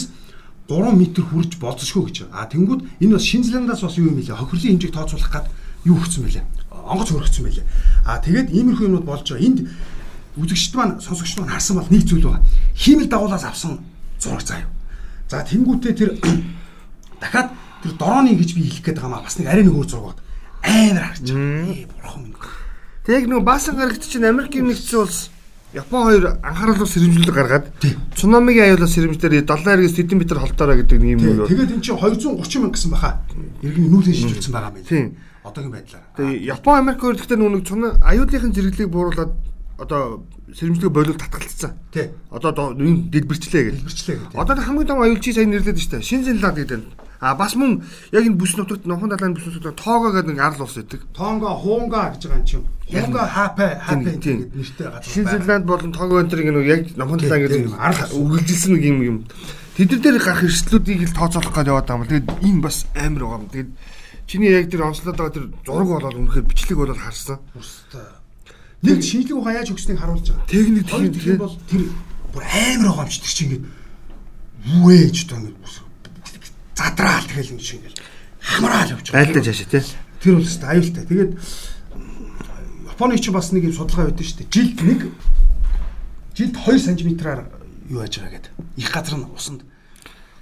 [0.67, 2.39] 3 м хүрж болцсошгүй гэж байна.
[2.39, 4.39] А тэнгууд энэ бас Шинзландаас бас юу юм бэлээ?
[4.39, 5.47] Хохирлын хэмжээг тооцоолох гад
[5.83, 6.45] юу өгсөн бэлээ?
[6.71, 7.65] Онгоц хөргөцсөн бэлээ.
[8.07, 9.43] А тэгээд иймэрхүү юмнууд болж байгаа.
[9.43, 9.59] Энд
[10.39, 12.47] үзэгчд маань сонсогчд маань харсан бол нэг зүйл байгаа.
[12.79, 13.83] Хиймэл дагуулаас авсан
[14.23, 14.71] зураг заяа.
[15.27, 16.09] За тэнгуүтээ тэр
[17.21, 17.51] дахиад
[17.83, 20.19] тэр дорооны гэж би хэлэх гээд байгаа маа бас нэг арай нэг өөр зураг бод.
[20.63, 21.75] Амар харж байгаа.
[21.75, 22.39] Ээ бурхан минь.
[23.03, 25.27] Тэг нөгөө баасан гарагт чинь Америкийн нэгдсэн улс
[25.73, 27.65] Япон хоёр анхааруулах сэрэмжлэг гаргаад
[28.13, 31.47] цунамигийн аюулаас сэрэмжлэр 70 эргээс хэдэн метр холтоороо гэдэг нэг юм.
[31.49, 33.25] Тэгээд эн чинь 230 мянга гэсэн баха.
[33.65, 35.11] Иргэн нүүлэн шижүүлсэн байгаа юм байна.
[35.43, 36.03] Одоогийн байдлаар.
[36.13, 39.33] Тэгээ Япон Америк хоёр гэхдээ нөгөө цуна аюулын зэрэглийг бууруулад
[39.81, 41.73] одоо сэрэмжлэг болов татгалцсан.
[41.91, 42.13] Тий.
[42.29, 43.73] Одоо доо- энэ дэлбэрчлээ гэж.
[43.81, 44.37] Дэлбэрчлээ гэдэг.
[44.37, 45.99] Одоо хамгийн том аюулчийг сайн нэрлээд штэ.
[46.05, 46.81] Шинзэнлад гэдэг.
[47.23, 47.79] А бас мөн
[48.11, 51.07] яг энэ бүс нутагт Нохон далайн бүс нутагт тоогоо гэдэг нэг арал ус байдаг.
[51.15, 52.67] Тонго, хуунга гэж байгаа юм чинь.
[52.91, 55.07] Хунга хапэ хапэ гэдэг нэртэй газар.
[55.07, 59.17] Шинзэнланд болон тоогоо энэ нэг яг Нохон далайн гэдэг арал үргэлжилсэн нэг юм юм.
[59.79, 62.09] Тэдэр дээр гарах эрсдлүүдийг л тооцоолох гэж яваад байгаа юм.
[62.11, 63.47] Тэгээд энэ бас амар байгаа юм.
[63.55, 63.71] Тэгээд
[64.27, 67.39] чиний яг тэр онцлоод байгаа тэр зураг болоод үнэхээр бичлэг болоод харсан.
[68.83, 70.51] Нэг шинжлэх ухаан яаж өгснгийг харуулж байгаа.
[70.51, 71.87] Техник тийм, бол тэр
[72.35, 73.63] бүр амар байгаа юм чи тэр чинь
[74.67, 75.82] ингээд ч одоо ингээд
[76.75, 77.97] задраал тэгэл ингэ шиг ингээд
[78.41, 79.21] хамраал явж байгаа.
[79.23, 79.83] Айлдаж яашаа тий.
[80.21, 81.03] Тэр бол өстой аюултай.
[81.05, 81.31] Тэгээд
[82.93, 84.53] Японы ч бас нэг юм судалгаа байдаг шүү дээ.
[84.53, 84.99] Жилд нэг
[86.37, 87.49] жилд 2 см-аар
[87.89, 88.53] юу яаж байгаа гэдэг.
[88.77, 89.65] Их газар нь усанд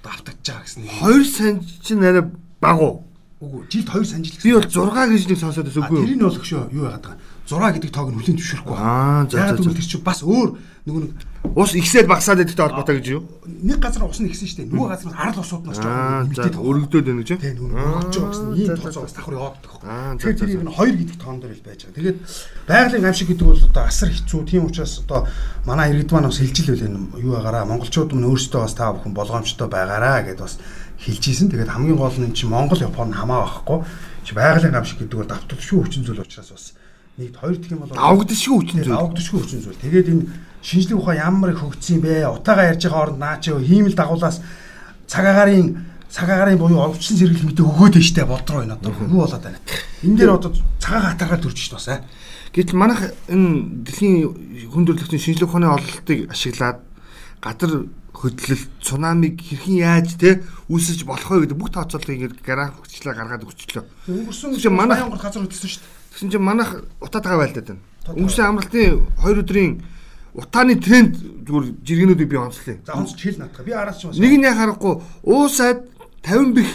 [0.04, 0.92] одоо автагдж байгаа гэсэн нэг.
[1.00, 2.28] 2 санж чинь арай
[2.60, 3.08] багуу.
[3.40, 4.44] Үгүй жилд 2 санжил гэсэн.
[4.44, 6.04] Би бол 6 гэж нэг сонсоод байсан үгүй юу?
[6.04, 7.20] тэрийг нь бол хөшөө юу яагаад байгаа.
[7.48, 8.76] 6 гэдэг тоог нь хүлээн зөвшөөрөхгүй.
[8.76, 10.48] Аа, за, за, гэвэл тэр чинь бас өөр
[10.86, 13.22] нөгөө нэг Ус ихсээд багасаад идэгтэй холбоотой гэж юу?
[13.44, 14.70] нэг газар ус нь ихсэн шүү дээ.
[14.72, 17.40] Нөгөө газар нь арал усууд нь Аа, жоохон за өргөдөөд байна гэж юу?
[17.42, 19.80] Тийм нөгөө өргөж байгаа гэсэн ийм тооцоо бас давхар яваад байгаа.
[19.82, 21.96] Аа, за, Тэгэхээр за, тэрийг нь 2 гэдэг тоон дээр л байж байгаа.
[21.98, 22.18] Тэгээд
[22.66, 24.40] байгалийн гамшиг гэдэг бол одоо асар хэцүү.
[24.48, 25.20] Тийм учраас одоо
[25.66, 29.12] манай иргэд маань бас хэлж илвэл энэ юу байгаараа монголчууд мань өөрсдөө бас та бүхэн
[29.12, 30.56] болгоомжтой байгаараа гэдээ бас
[31.04, 31.50] хэлж ийсэн.
[31.52, 33.78] Тэгээд хамгийн гол нь чинь Монгол Япон хамаа байхгүй.
[34.24, 36.64] Чи байгалийн гамшиг гэдэг бол давталшгүй хүчин зүйл учраас бас
[37.18, 38.96] нэг хоёр гэх юм бол Авагдшгүй хүчин зүйл.
[38.96, 39.82] авагдшгүй хүчин зүйл.
[39.82, 40.24] Тэгээд энэ
[40.62, 42.26] шинжлэх ухаан ямар их хөгжсөн бэ?
[42.30, 44.40] Утаагаа ярьж байгаа хооронд наа чи хиймэл дагуулаас
[45.10, 49.16] цаг агарын цаг агарын буюу овчлон сэргийлэх мэдээ өгөөд нь штэ бодроо энэ одоо хөнгө
[49.26, 49.58] болоод байна.
[50.06, 52.00] Энэ дээр одоо цагаан хатаргаар төрж шít бас аа.
[52.52, 56.78] Гэтэл манайх энэ дэлхийн хүндрэлтийн шинжлэх ухааны ололтыг ашиглаад
[57.40, 63.14] газар хөдлөлт, цунамиг хэрхэн яаж те үүсэж болох вэ гэдэг бүх тооцооллыг ингээд график хүчлээ
[63.16, 63.84] гаргаад өгчлөө.
[64.12, 65.86] Өнгөрсөн Чи манайх- газар хөдлсөн штэ.
[66.12, 67.82] Тэгсэн чинь манайх утаатайгаа байлдаад байна.
[68.12, 69.72] Өнгөрсөн амралтын 2 өдрийн
[70.34, 72.76] утааны тренд зүгээр жиргэнүүдийг би онцлоо.
[72.86, 73.64] За онц хэл наатах.
[73.64, 75.84] Би араас ч бас Нэг нь яг харахгүй уусаад
[76.24, 76.70] 50 бих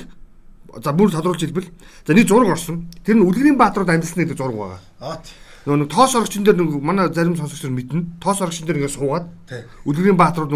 [0.83, 1.69] за бүр тодруулж хэлбэл
[2.05, 2.85] за нэг зураг орсон.
[3.03, 4.79] Тэр нь Үлгэрийн Баатрууд амьдсан гэдэг зураг байгаа.
[5.01, 5.33] аа тий.
[5.65, 8.05] Нөгөө нэг тоос орогчн дээр нэг манай зарим сонсогч нар мэднэ.
[8.21, 9.25] Тоос орогчн дээр ингээд суугаад.
[9.83, 10.53] Үлгэрийн Баатрууд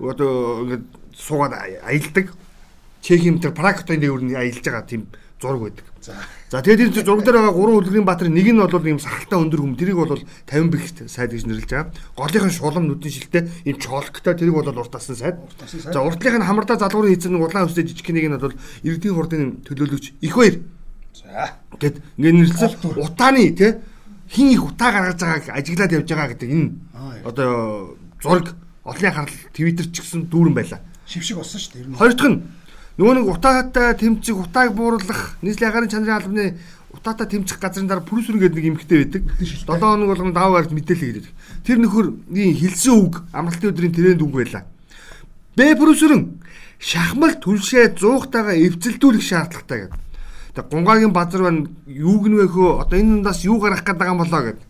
[0.00, 0.84] одоо ингээд
[1.18, 2.32] суугаад ая- аялдаг.
[3.02, 5.08] Чехийн тэр Прагтын дээр нь аялж байгаа тийм
[5.40, 5.84] зураг байдаг.
[6.00, 6.14] За.
[6.50, 9.60] За тэгээд энэ зураг дээр байгаа гурван Үлгэрийн Баатрын нэг нь бол ийм сахалтай өндөр
[9.60, 11.92] хүм тэрийг бол 50 бихт сайд гэж нэрлэж байгаа.
[12.16, 14.76] Голынх нь шулам нүдэн шилтэй ийм чолктой тэрийг бол сайд.
[14.76, 15.36] Уртасан сайд.
[15.92, 20.20] За урдлынх нь хамардаа залгуурын хийцэн улаан өстэй жижиг нэг нь бол иргэдийн хурдын төлөөлөгч
[20.20, 20.56] их баяр
[21.16, 21.56] За.
[21.80, 22.98] гэд ингээд Голтур.
[23.00, 23.80] утааны те
[24.28, 26.70] хин их утаа гаргаж байгааг ажиглаад явж байгаа гэдэг энэ
[27.24, 30.80] одоо зураг олонний харал твиттер ч гэсэн дүүрэн байлаа.
[31.06, 31.60] Шившиг болсон.
[31.74, 31.94] Ер нь.
[31.98, 32.42] Хоёр дахь нь
[33.00, 36.46] нөгөө нэг утаатай тэмцэх, утааг бууруулах, нийслэлийн агаарын чанарын албаны
[36.92, 39.22] утаатай тэмцэх газрын дараа прүсүр гэдэг нэг эмхтэй байдаг.
[39.40, 41.28] 7 хоног болгон даваа гард мэдээлэл ирээд.
[41.64, 44.68] Тэр нөхөр ийм хилсэн үг амралтын өдрийн тренд үг байлаа.
[45.56, 46.44] Бэ прүсүрэн
[46.76, 50.00] шахмал түлшээ зуугтайгаа эвцэлдүүлэх шаардлагатай гэдэг.
[50.60, 54.20] Тэг гунгаагийн базар байна юуг нь вэ хөө одоо энэ дундаас юу гарах байгаа юм
[54.20, 54.60] болоо гэд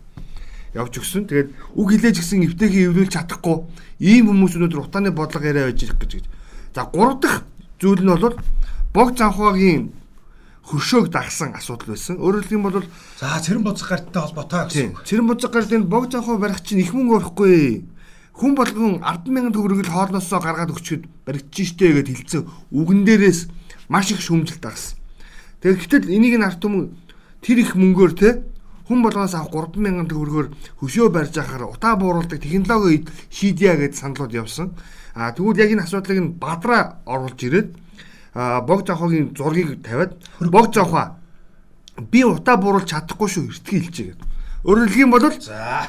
[0.79, 1.27] явж өгсөн.
[1.27, 3.67] Тэгээд үг хилээж гисэн эвтэхийг эвлүүлж чадахгүй
[3.99, 6.23] ийм хүмүүс өнөөдөр утааны бодлого яриа байж ирэх гэж.
[6.75, 7.43] За гурав дахь
[7.81, 8.37] зүйл нь бол
[8.93, 9.97] бог занхаагийн
[10.71, 12.21] хөршөөг дагсан асуудал байсан.
[12.21, 12.87] Өөрөөр хэлбэл бол
[13.19, 14.95] За цэрэн боцох гарттай холбоотой гэсэн.
[15.03, 17.89] цэрэн боцог гарын бог занхаа барих чинь их мөнгө орохгүй.
[18.37, 22.43] Хүн болгон 100000 төгрөг л хоолноосоо гаргаад өгчөд баригдчих штэ гэд хэлсэн.
[22.71, 23.49] Үгэн дээрээс
[23.89, 25.01] маш их шүүмжил дагсан.
[25.65, 26.95] Тэгэхээр гэтэл энийг нь арт түмэн
[27.43, 28.45] тэр их мөнгөөр те
[28.87, 30.49] хүн болгоноос авах 3000 төгрөгөөр
[30.81, 34.73] хөшөө барьж ахаар утаа бууруулдаг технологи шийдья гэж саналууд явсан.
[35.21, 37.77] А тэгвэл яг энэ асуудлыг нь бадраа оруулж ирээд
[38.65, 41.21] бог жавхагийн зургийг тавиад бог жавха
[42.01, 44.29] би утаа бууруулж чадахгүй шүү эртгийг хэлчихэ гэдэг.
[44.65, 45.29] Өөрөөр хэлэх юм бол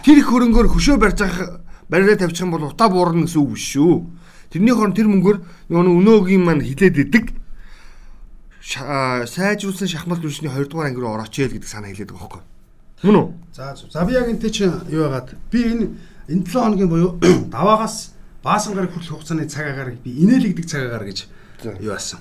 [0.04, 3.72] тэр их хөрөнгөөр хөшөө барьж ах бариа тавьчих юм бол утаа буурна гэсэн үг биш
[3.72, 4.04] шүү.
[4.52, 5.38] Тэрний хорон тэр мөнгөөр
[5.72, 7.26] нөгөө өнөөгийн маань хилээд идэг
[8.60, 12.44] сайжруулсан шахмал түвшний 2 дугаар анги руу орооч яа гэдэг санаа хэлээд байгаа хөөхгүй.
[13.08, 13.28] Мөн үү?
[13.56, 13.76] За.
[13.76, 15.86] За би яг энтэй чинь юу яагаад би энэ
[16.28, 17.16] энэ 7 хоногийн буюу
[17.56, 18.11] даваагаас
[18.44, 21.20] баасан гараг хүрэх хугацааны цаг агаар би инээлэгдэг цаг агаар гэж
[21.80, 22.20] юу асан.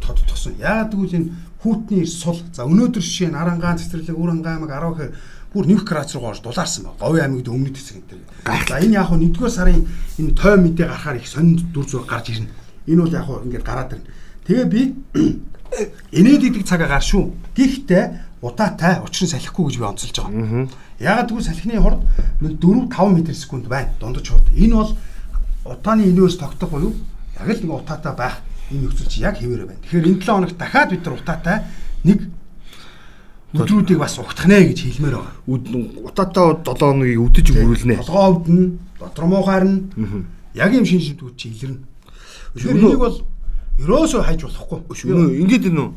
[0.00, 0.54] Тод тогсон.
[0.58, 1.30] Яагаад гэвэл энэ
[1.62, 2.38] хүүтний сул.
[2.54, 5.12] За өнөөдөр жишээ нь Арангаан цэцэрлэг Үрангаан аймаг 10 гэхээр
[5.52, 6.94] бүр нөх градус руу орж дулаарсан ба.
[7.02, 8.22] Говь аймагт өмнөд хэсэг энэ.
[8.70, 9.82] За энэ яг нь 1-р сарын
[10.18, 12.54] энэ той мэдээ гарахаар их сонд дүр зур гарч ирнэ.
[12.86, 14.06] Энэ бол яг нь ингээд гараад ирнэ.
[14.46, 14.80] Тэгээ би
[16.22, 17.34] инээдэгдэг цаг агаар шүү.
[17.58, 18.04] Гэхдээ
[18.42, 20.70] удаатай учрын салхихгүй гэж би онцолж байгаа.
[21.02, 22.00] Ягаад гэвэл салхины хурд
[22.38, 23.90] 4 5 м секунд байна.
[23.98, 24.46] Дундаж хурд.
[24.54, 24.94] Энэ бол
[25.68, 26.94] утааны инээс тогтох буюу
[27.36, 29.80] яг л нэг утаатай байх энэ нөхцөл чи яг хэвээрээ байна.
[29.84, 31.58] Тэгэхээр энэ 7 хоногт дахиад бид нар утаатай
[32.04, 32.18] нэг
[33.54, 35.34] өдрүүдийг бас угтах нэ гэж хэлмээр байгаа.
[36.04, 37.96] Утаатай 7 хоногийг үдэж өгүүлнэ.
[38.04, 39.88] Толгоо өвдөн, дотор муу харна.
[40.52, 41.80] Яг юм шин шимтгүүд чи илэрнэ.
[42.60, 43.16] Энийг бол
[43.80, 44.78] ерөөсөө хайж болохгүй.
[45.08, 45.90] Өнөө ингэж энэ үү?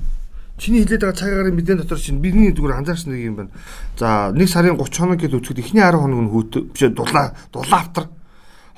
[0.62, 3.52] Чиний хилээд байгаа цаг агаарын мэдэн дотор чинь бидний зүгээр анзаарсан нэг юм байна.
[3.98, 7.34] За 1 сарын 30 хоног гэж үзэхэд эхний 10 хоног нь хүүт биш ээ, дулаа
[7.50, 8.06] дулаавтар.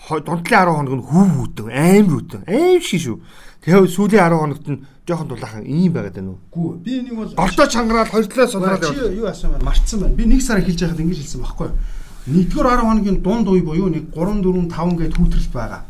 [0.03, 2.41] Дундлын 10 хоног нь хүү хүүтэн, аим хүүтэн.
[2.47, 3.17] Аим шиг шүү.
[3.63, 6.39] Тэгээ сүүлийн 10 хоногт нь жоохон дулаахан ийм байгаад байна уу?
[6.51, 6.83] Гүү.
[6.83, 9.15] Би энийг бол Голдоо чангараал хоёр талаас сулраад чи яваад.
[9.15, 9.63] юу асан байна?
[9.63, 10.15] Марцсан байна.
[10.15, 11.75] Би 1 сар эхэлж байхад ингэж хэлсэн байхгүй юу?
[12.23, 15.81] Нэгдүгээр 10 хоногийн дунд үе буюу нэг 3 4 5 гээд хүүтрэлт байгаа.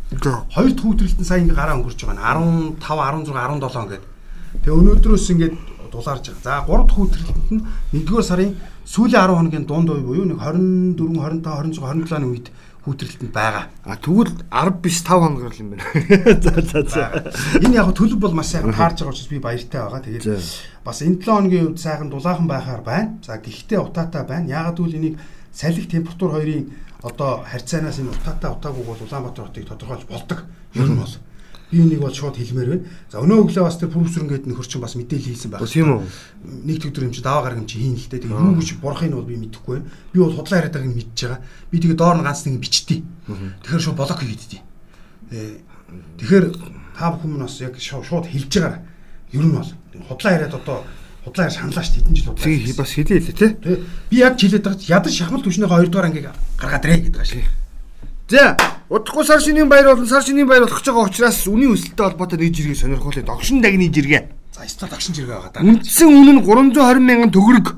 [0.53, 4.03] Хоёр хүүтрэлт нь сая ингээ гараа өнгөрч байгаа нь 15 16 17 гээд.
[4.61, 5.55] Тэгээ өнөөдрөөс ингээд
[5.93, 6.41] дулаарж байгаа.
[6.41, 7.61] За 3 дахь хүүтрэлтэнд нь
[8.01, 8.51] 1-р сарын
[8.85, 12.49] сүүлийн 10 хоногийн дунд үе буюу нэг 24 25 26 27-ны үед
[12.83, 13.71] хүүтрэлтэнд байгаа.
[13.87, 15.87] А тэгвэл 10 биш 5 хоног л юм байна.
[16.43, 17.05] За за за.
[17.63, 20.03] Энэ яг төлөв бол маш сайхан таарж байгаа учраас би баяртай байгаа.
[20.03, 20.27] Тэгээд
[20.83, 23.17] бас энэ 7 хоногийн үед сайхан дулаахан байхаар байна.
[23.23, 24.51] За гэхдээ утаатай байна.
[24.51, 25.15] Яагаад гэвэл энийг
[25.55, 30.39] салхи температур хоёрын одоо харьцаанаас энэ утаатай утаагүй бол Улаанбаатар хотыг тодорхойлж болдог.
[30.75, 31.13] Ер нь бол
[31.73, 32.85] би энийг бол шууд хэлмээр байна.
[33.09, 35.65] За өнөө өглөө бас тэр профессор ингээд нөхөр чинь бас мэдээлэл хийсэн байна.
[35.65, 36.05] тийм үү?
[36.69, 38.21] Нэг төгдөр юм чи даваа гараг юм чи хийн л дээ.
[38.21, 39.89] Тэгээ юу гэж бурахыг нь бол би мэдэхгүй байна.
[40.13, 41.41] Би бол худлаа яриад байгааг нь мэдж байгаа.
[41.73, 43.01] Би тэгээ доор нь ганц нэг бичтий.
[43.25, 44.61] Тэгэхээр шууд блок хийдэй.
[45.33, 45.57] Э
[46.21, 46.45] тэгэхээр
[46.93, 48.81] та бүхэн бас яг шууд хэлж байгаа.
[49.33, 49.69] Ер нь бол
[50.05, 50.85] худлаа яриад одоо
[51.25, 52.45] худлаа ярьж ханлаа ш хэдэн жил худлаа.
[52.45, 53.49] Тэг бас хэлээ л тий.
[53.57, 53.81] Тэгээ
[54.13, 56.29] би яг хэлээд байгаа ядан шахмал түвшнийхээ 2 дугаар ангийг
[56.61, 57.62] гаргаад ирээ гэдэг байгаа шээ.
[58.33, 58.57] За,
[58.89, 62.39] удахгүй сар шинийн баяр болон сар шинийн баяр болох гэж байгаа учраас үнийн өсөлттэй холбоотой
[62.41, 64.25] нэг жиргээ сонирхолтой догшин дагны жиргээ.
[64.57, 65.61] За стар тагшин жиргээ байгаа да.
[65.61, 67.77] Үндсэн үнэ нь 320 мянган төгрөг.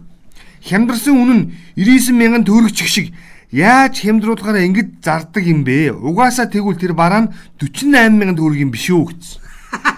[0.63, 1.43] Хямдарсан үнэ нь
[1.75, 3.11] 99 мянган төгрөг чиг шиг.
[3.51, 5.91] Яаж хямдруулахаараа ингэж зардаг юм бэ?
[5.91, 9.43] Угаасаа тэгвэл тэр бараа нь 48 мянган төгрөг юм биш үү гэсэн.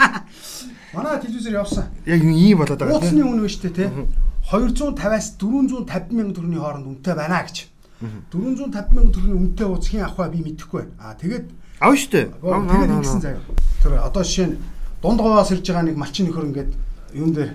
[0.98, 1.86] Манай телевизээр явсан.
[2.10, 3.30] Яг ийм болоод байгаа Ууцны тийм.
[3.30, 3.94] үн биш үү те?
[4.50, 7.77] 250-аас 450 мянган төгрөгийн хооронд үнэтэй байна гэж.
[8.02, 10.94] 450 мянган төгрөгийн үнэтэй ууц хин авах бай би мэдэхгүй байна.
[11.02, 11.46] Аа тэгээд
[11.82, 12.30] Ав штэ.
[12.42, 13.42] тэгээд ингэсэн заяа.
[13.82, 14.58] Тэр одоо жишээ нь
[15.02, 16.72] дунд говоос ирж байгаа нэг малчин нөхөр ингээд
[17.18, 17.52] юун дээр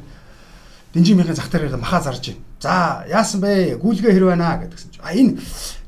[0.95, 2.43] дэнжимийн зах дээр махаа зарж байна.
[2.59, 3.79] За яасан бэ?
[3.79, 4.99] Гүйлгээ хэр байна гэдгсэн чи.
[5.03, 5.39] А энэ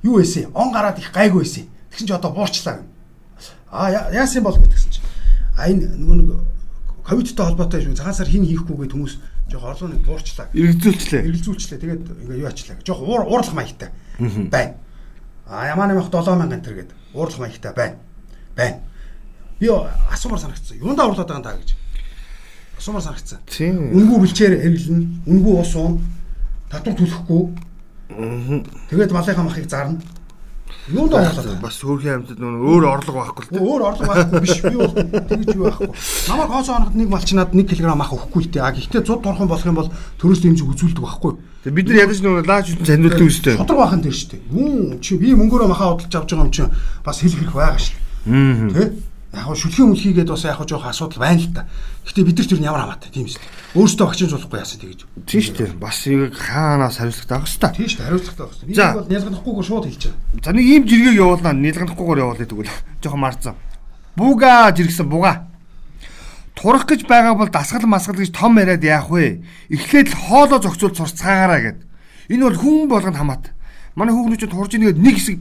[0.02, 0.48] юу вэ?
[0.54, 1.66] Он гараад их гайгүй байсан.
[1.90, 2.82] Тэгсэн чи одоо буурчлаа.
[3.70, 5.00] А я- яасан бол гэдгсэн чи.
[5.58, 6.30] А энэ нөгөө нэг
[7.06, 7.94] ковидтай холбоотой юм.
[7.94, 9.14] Цагаан сар хин хийхгүйгээд хүмүүс
[9.50, 10.48] жоох орлогыг буурчлаа.
[10.52, 11.22] Иргэзүүлчлээ.
[11.28, 11.78] Эргэлзүүлчлээ.
[11.80, 12.78] Тэгээд ингээ юу ачлаа.
[12.80, 13.90] Жоох уур уурлах маягтай
[14.50, 14.74] байна.
[15.46, 17.96] А ямаа нэмэх 7000 гантер гээд уурлах маягтай байна.
[18.56, 18.80] Байна.
[19.60, 20.78] Би асуумар санагдсан.
[20.80, 21.70] Юундаа уурлаад байгаа юм та гэж.
[22.78, 23.38] Асуумар санагдсан.
[23.46, 23.92] Тийм.
[23.92, 25.28] Үнгүү бэлчээр эргэлнэ.
[25.28, 26.00] Үнгүү ус уун.
[26.70, 27.42] Татвар төлөхгүй.
[28.90, 30.00] Тэгээд малынхаа махыг зарна.
[30.88, 31.64] Юундаа уурлаад байгаа.
[31.64, 35.48] Бас хөөрхийн амьтад нөгөө өөр орлого байхгүй л Өөр орлого байхгүй биш би бол тэгж
[35.56, 35.88] юу байхгүй.
[36.28, 38.62] Намайг хоос оноход нэг малчнаад 1 кг мах өгөхгүй л дээ.
[38.64, 39.88] А гэхдээ 100 торхон болох юм бол
[40.20, 41.32] төрөөс дэмжиг үзүүлдэг байхгүй.
[41.64, 43.56] Тэг бид нар ядаж нөгөө лааж үтэн зандуулдаг үстэй.
[43.56, 44.42] Шодрог бахан дээр шүү дээ.
[44.52, 46.68] Юу чи би мөнгөөрөө махаа удалж авч байгаа юм чинь
[47.00, 47.96] бас хэл хэрэг байгаа шүү.
[48.76, 48.84] Тэ?
[49.32, 51.64] Яг хөө шүлхээ мүлхийгээд бас яг жоох асуудал байна л та.
[52.04, 53.52] Гэтэ бид нар тэр нь ямар хамаатай тийм шүү дээ.
[53.80, 55.00] Өөрөөсөө багчинж болохгүй яасан тэгэж.
[55.24, 55.70] Тийм шүү дээ.
[55.80, 57.72] Бас нэг хаанаас хариуцлагатай авах хэрэгтэй.
[57.72, 58.08] Тийм шүү дээ.
[58.12, 58.76] Хариуцлагатай байх.
[58.76, 58.84] За.
[58.84, 60.44] Би бол нялгадахгүйгээр шууд хэлж байгаа.
[60.44, 63.54] За нэг ийм жиргэг явуулнаа нэлгэнэхгүйгээр явуулъя тэгвэл жоохон марцсан.
[64.20, 65.32] Буга жиргсэн буга.
[66.52, 69.40] Турах гэж байгаа бол дасгал масгал гэж том яриад яах вэ?
[69.72, 71.78] Эхлээд л хоолоо зохицуул сурцгаагаараа гэд.
[72.28, 73.44] Энэ бол хүн болгонд хамаат.
[73.96, 75.40] Манай хүүхнүүд ч турж игээд нэг хэсэг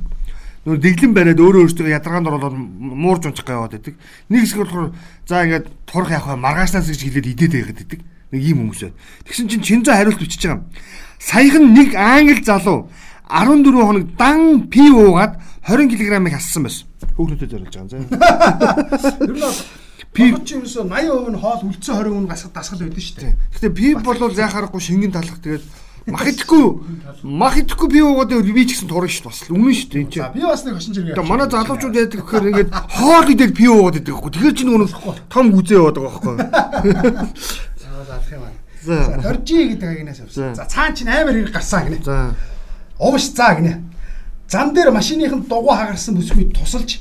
[0.63, 3.95] нөр дэглэн бариад өөрөө өөртөө ядаргаанд ороод муурж унчих гаваад байдаг.
[4.31, 4.95] Нэг хэсэг болохоор
[5.27, 6.39] за ингээд турах вэ?
[6.39, 7.99] Маргааснаас гэж хэлээд идээд байгаад байдаг.
[8.31, 8.97] Нэг ийм хүмүүс байна.
[9.27, 10.67] Тэгсэн чинь Чинзо хариулт бичиж байгаа юм.
[11.19, 12.87] Саяхан нэг англи залуу
[13.27, 15.35] 14 хоног дан пи уугаад
[15.67, 16.87] 20 кг-ыг хассан байсан.
[17.15, 18.07] Хүүхнүүдэд зориулж байгаа юм.
[18.07, 19.17] За.
[19.19, 19.59] Ер нь бол
[20.13, 23.33] Пи- пи чи ерөөсөө 80% нь хоол үлдсэн 20% нь гасгал дасгал байдаг шүү дээ.
[23.57, 25.63] Гэтэ пи бол яхаарахгүй шингэн талах тэгээд
[26.05, 26.63] мах идэхгүй
[27.23, 29.31] мах идэхгүй пи уугаад би ч гэсэн турна шүү дээ.
[29.31, 30.33] Бас л үнэн шүү дээ энэ За чинь.
[30.35, 31.15] би бас нэг хочин зэрэг.
[31.15, 34.31] Тэгээ манай залуучууд яадаг гэхээр ингээд хоол идэл пи уугаад идэг байхгүй.
[34.35, 34.89] Тэгэхээр чинь нөгөө
[35.31, 36.35] том гүзээ яваад байгаа байхгүй.
[37.79, 38.51] За заах юм аа.
[38.83, 38.95] За.
[38.99, 40.43] За доржи гэдэг агнаас авсан.
[40.51, 40.55] За.
[40.59, 42.03] За цаан чинь амар хэрэг гарсан гинэ.
[42.03, 42.35] За.
[42.99, 43.73] Увш заа гинэ.
[44.51, 46.99] Зам дээр машиныхын дугуй хагарсан бүсгүй тусалж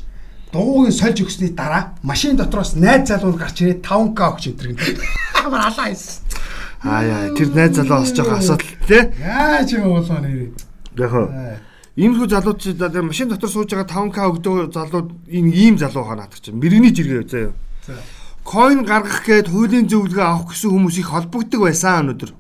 [0.55, 5.03] дугуйг сольж өгсөний дараа машин дотроос найз залуу гарч ирээд 5к өгч энэ гинэ.
[5.43, 6.32] Амар алаа хийсэн.
[6.83, 9.03] Аа яа тэр найз залуу бас жоохон асуудал тий.
[9.23, 10.51] Яаж юм болоо нэрээ.
[10.99, 11.27] Яг хоо.
[11.95, 16.19] Иймэрхүү залуучууд за тэр машин дотор сууж байгаа 5к өгдөө залууд энэ ийм залуу хаа
[16.19, 17.53] наадах чинь мэрэгний жиргээ заяа.
[17.87, 17.95] За.
[18.43, 22.33] Coin гаргах гээд хуулийн зөвлөгөө авах гэсэн хүмүүс их холбогддог байсан өнөөдөр.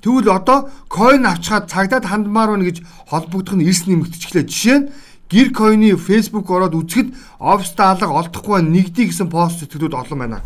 [0.00, 4.48] Тэгвэл одоо coin авчгаад цагдаад хандмаар байна гэж холбогдох нь эрс нэмэгдчихлээ.
[4.48, 4.88] Жишээ нь
[5.28, 10.38] гэр coin-ы Facebook ороод үзэхэд оффистаа алга олдохгүй нэгдий гэсэн пост сэтгэлүүд олон байна.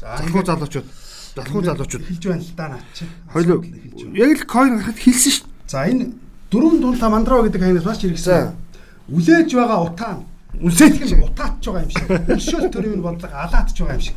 [0.00, 0.86] За Залхуу залуучууд,
[1.34, 2.04] залхуу залуучууд.
[2.08, 3.04] хэлж байна л да наа чи.
[3.32, 3.64] Хоёул
[4.14, 6.12] яг л coin гарахад хэлсэн шүү За энэ
[6.50, 8.52] дөрөв дунта мандраа гэдэг хаягнаас маш хэрэгсэн.
[9.10, 12.06] Үлээж байгаа утаа нь Үнсээ Тэг л утаатж байгаа юм шиг.
[12.30, 14.16] Өршөөл төрийн бодлого алаатж байгаа юм шиг.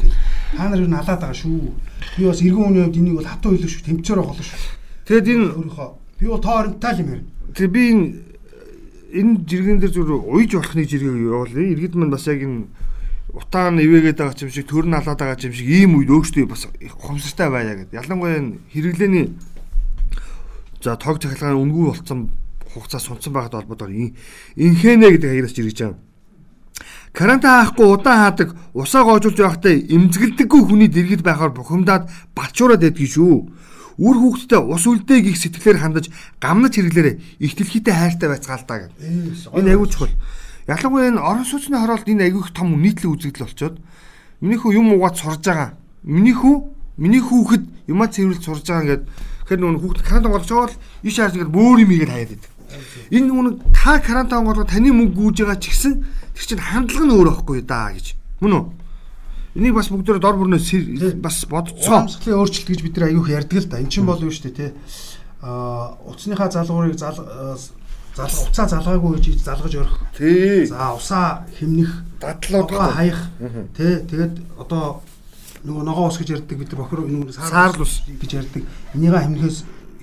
[0.53, 1.73] Та нар юу алаад байгаа шүү.
[2.13, 3.86] Би бас эргэн үний хувьд энийг бол хатуу хэлэх шүү.
[3.89, 4.62] Тэмцээр байгаа шүү.
[5.10, 5.89] Тэгэд энэ Өөрийнхөө
[6.21, 7.30] би бол тоо оронтой юм ярина.
[7.58, 8.06] тэг би энэ
[9.17, 11.71] энэ жиргэн дээр зүр уйж болох нэг жиргэг явуулъя.
[11.73, 12.69] Иргэд мань бас яг энэ
[13.34, 16.68] утаан ивэгээд байгаа юм шиг, төр нь алаад байгаа юм шиг ийм үед өөртөө бас
[16.80, 17.94] их ухамсартай байя гэдэг.
[17.94, 19.26] Ялангуяа энэ хэрэглээний
[20.84, 22.32] за тог цахилгааны үнгүй болцсон
[22.72, 24.16] хугацаа сунцсан байгаад холбоотой ин-
[24.56, 26.00] инхэнэ гэдэг хаягаас жиргэж байгаа.
[27.13, 33.36] Карантин хаахгүй удаан хаадаг усаа гоожулж байхдаа эмзэгэлдэггүй хүний дэргэд байхаар бухимдаад балчуураад байдгийг шүү.
[33.98, 36.06] Үр хүүхдтэй ус үлдээ гих сэтгэлээр хандаж
[36.38, 39.02] гамнаж хэрэглээрэ их дэлхийтэй хайртай байцгаалтаа гэдэг.
[39.58, 40.13] Энэ аягүй чухал.
[40.67, 43.75] Ялангуяа энэ орон сууцны хороолт энэ аягүй их том нийтлэг үзэгдэл болчоод
[44.43, 45.80] миний хүү юм угаад сурж байгаа.
[46.03, 46.56] Миний хүү
[46.99, 49.03] миний хүүхэд юмаа цэвэрлж сурж байгаа ингээд
[49.47, 52.51] тэгэхээр нөгөө хүүхэд карантин болгож байгаа бол иш хааж ингээд бөөр юм игээд хаяад байдаг.
[53.15, 55.93] Энэ нөгөө та карантин болгоод таны мөнгө гүйж байгаа ч гэсэн
[56.36, 58.08] тэр чинь хандлага нь өөр байхгүй даа гэж.
[58.43, 58.63] Мөн үү?
[59.58, 62.06] Энийг бас бүгдөө дор бүрнээ бас бодцоо.
[62.06, 63.80] Урамсгалын өөрчлөлт гэж бид нар аюух ярьдаг л да.
[63.80, 64.75] Эн чинь бол юу дээ те.
[65.41, 66.99] Аа уцсныхаа залгуурыг
[68.17, 69.97] зал зал уцаа залгаагүй гэж залгаж өрөх.
[70.17, 70.65] Тий.
[70.65, 73.30] За усаа хэмнэх Дадлууд хаях
[73.77, 75.06] тий тэгээд одоо
[75.62, 78.01] нөгөө ногоо ус гэж ярьдаг бид бохор нөгөө Саарл ус.
[78.08, 78.63] гэж ярьдаг
[78.97, 79.58] энийгээ хэмнэхээс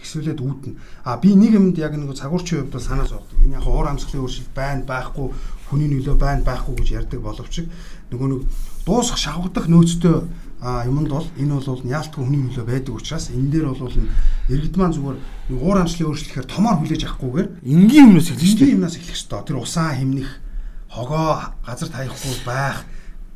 [0.05, 3.67] ихсүүлээд үүднэ а би нэг юмд яг нөгөө цагуурчин хувьд бол санаа зовдөг энэ яг
[3.67, 5.27] уур амьсгалын өөрчлөлт байна байхгүй
[5.67, 7.55] хүний нөлөө байна байхгүй гэж ярьдаг боловч
[8.13, 8.41] нөгөө нэг
[8.85, 10.17] дуусах шавгадах нөөцтэй
[10.65, 13.93] а юмд бол энэ бол яалтгүй хүний нөлөө байдаг учраас энэ дээр бол
[14.49, 15.19] иргэд маань зүгээр
[15.61, 18.75] уур амьсгалын өөрчлөлтөөр томоор хүлээж авахгүйгээр Энгийн юмнаас эхэлж Жишээ штэ.
[18.81, 19.41] юмнаас эхлэх ёстой.
[19.45, 20.31] Тэр усаа хэмнэх,
[20.89, 22.89] хогоо газар таяхгүй байх.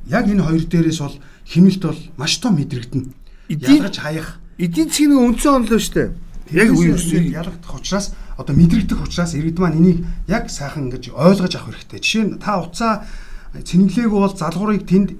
[0.08, 3.12] Яг энэ хоёр дээрээс бол химэлт бол маш том мэдрэгдэнэ.
[3.52, 4.28] Ялгаж хаях.
[4.56, 6.16] Эдийн засгийн үндсэн онол штэ.
[6.48, 7.28] Яг үе өсөй.
[7.28, 9.98] ялгагдах учраас одоо мэдрэгдэх учраас иргэд маань энийг
[10.32, 12.00] яг сайхан ингэж ойлгож авах хэрэгтэй.
[12.00, 13.04] Жишээ нь та уцаа
[13.52, 15.12] цэнгэлээгүй бол залгуурыг тэнд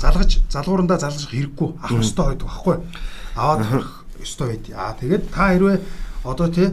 [0.00, 2.76] залгаж залгуурандаа залгах хэрэггүй авах ёстой байдаг байхгүй.
[3.36, 4.64] Аваад авах ёстой байд.
[4.76, 5.78] Аа тэгээд та хэрвээ
[6.24, 6.68] одоо тий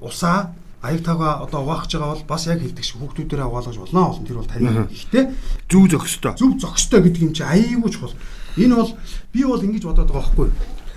[0.00, 4.10] усаа аяг тавга одоо угаах гэж байгаа бол бас яг хэлдэг шиг хүүхдүүдээрээ угаалгаж болно
[4.10, 5.24] олон тэр бол таны ихтэй
[5.70, 6.32] Зүг зохистой.
[6.34, 8.14] зөв зохистой гэдэг юм чи аяйгүй чухал.
[8.56, 8.90] Энэ бол
[9.32, 10.48] би бол ингэж бодоод байгаа байхгүй.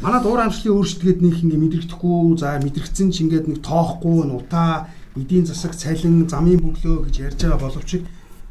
[0.01, 5.47] Манай дуур амьсгалын өөрчлөлтгээд нэг ингэ мэдрэгдэхгүй, за мэдрэгдсэн ч ингээд нэг тоохгүй, нутаа, эдийн
[5.47, 8.03] засаг, цалин, замын бөглөө гэж ярьж байгаа боловч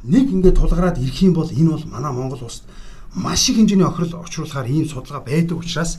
[0.04, 2.68] нэг ингээд тулгараад ирэх юм бол энэ бол манай Монгол улсад
[3.14, 5.98] маш их хэмжээний охирол очруулахаар ийм судалгаа байдаг учраас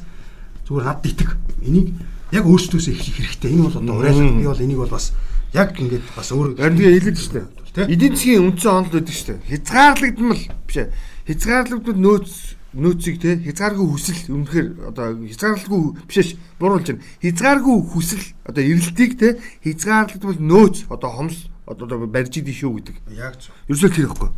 [0.68, 1.30] зүгээр над итэг.
[1.64, 1.94] Энийг
[2.32, 3.52] яг өөрсдөөсөө эхлэх хэрэгтэй.
[3.56, 4.38] Энэ бол одоо уриалга.
[4.38, 5.14] Би бол энийг бол бас
[5.54, 7.42] яг ингээд бас өөр Харин тэгээ хэлээд штэ.
[7.74, 7.88] Тэ?
[7.88, 9.40] Эдийн засгийн үндсэн онол байдаг штэ.
[9.48, 10.92] Хязгаарлагдмал биш ээ.
[11.28, 12.32] Хязгаарлагдвал нөөц
[12.76, 17.04] нөөцийг те хязгааргүй хүсэл үнэхээр одоо хязгаарлалгүй биш ш буруулж байна.
[17.24, 22.96] Хязгааргүй хүсэл одоо эрэлтийг те хязгаарлагдвал нөөц одоо хомс одоо барьж идэв шүү гэдэг.
[23.18, 23.54] яг зөв.
[23.70, 24.30] Ерөөсөө тэр ихгүй.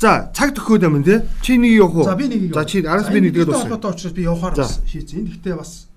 [0.00, 1.20] За цаг төхөөд юм тий.
[1.44, 2.04] Чи нэг явах уу?
[2.04, 3.56] За би нэг За чи араас би нэг тэгээд бас.
[3.60, 3.76] дуусгая.
[3.76, 5.28] Одоо учраас би явахаар бас шийдсэн.
[5.28, 5.90] Гэхдээ бас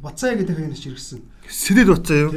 [0.00, 1.20] Бацаа гэдэг хэнэс иргсэн.
[1.44, 2.32] Сэдэд бацаа юу?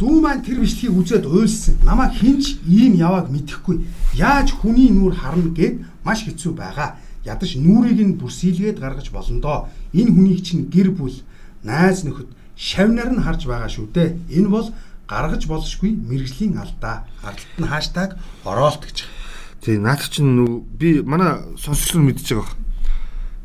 [0.00, 1.76] Дүү маань тэр бичлэгийг үзээд уйлсан.
[1.84, 3.84] Намаа хинч ийм явааг мэдэхгүй.
[4.16, 6.96] Яаж хүний нүур харна гэд маш хэцүү байгаа.
[7.28, 9.58] Ядаж нүрийг нь бүрсийлгээд гаргаж болно доо.
[9.92, 11.12] Энэ хүнийг чинь гэр бүл,
[11.60, 14.16] найз нөхөд шавнаар нь харж байгаа шүү дээ.
[14.32, 14.72] Энэ бол
[15.08, 17.08] гаргаж болшгүй мэрэгжлийн алдаа.
[17.24, 19.08] Ардалт нь хаштаг ороолт гэж.
[19.64, 22.56] Тий, наад чинь би манай сонсогчдод мэдчихэж байгаа.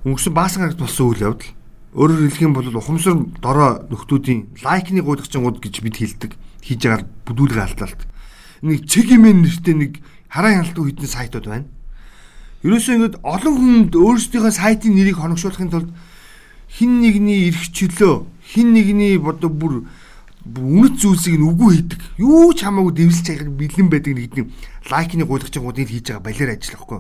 [0.03, 1.55] Өнгөрсөн баасан гарагт болсон үйл явдал.
[1.95, 6.31] Өөрөөр хэлэх юм бол ухамсар дорой нөхдүүдийн лайкны гуйдагчингууд гэж бид хэлдэг.
[6.59, 8.01] Хийж байгаа бүдүүлгээ алдаалт.
[8.61, 9.91] Нэг чигимэн нэртэй нэг
[10.27, 11.69] хараа хяналтын хэдэн сайтууд байна.
[12.67, 15.89] Ерөөсөө ингэж олон хүнд өөрсдийнхөө сайтын нэрийг хоногшуулахын тулд
[16.73, 19.85] хин нэгний эрх чөлөө, хин нэгний бодо бүр
[20.43, 21.99] үнэт зүйлсийг нь үгүй хийдэг.
[22.19, 24.47] Юу ч хамаагүй дэвсэлж байгаа бэлэн байдаг нэг хэдийн
[24.91, 26.99] лайкны гуйлгач гуудыг хийж байгаа балер ажил байхгүй.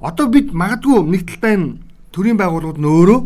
[0.00, 1.82] Одоо бид магадгүй нэг талтай энэ
[2.14, 3.20] төрийн байгууллагууд нь өөрөө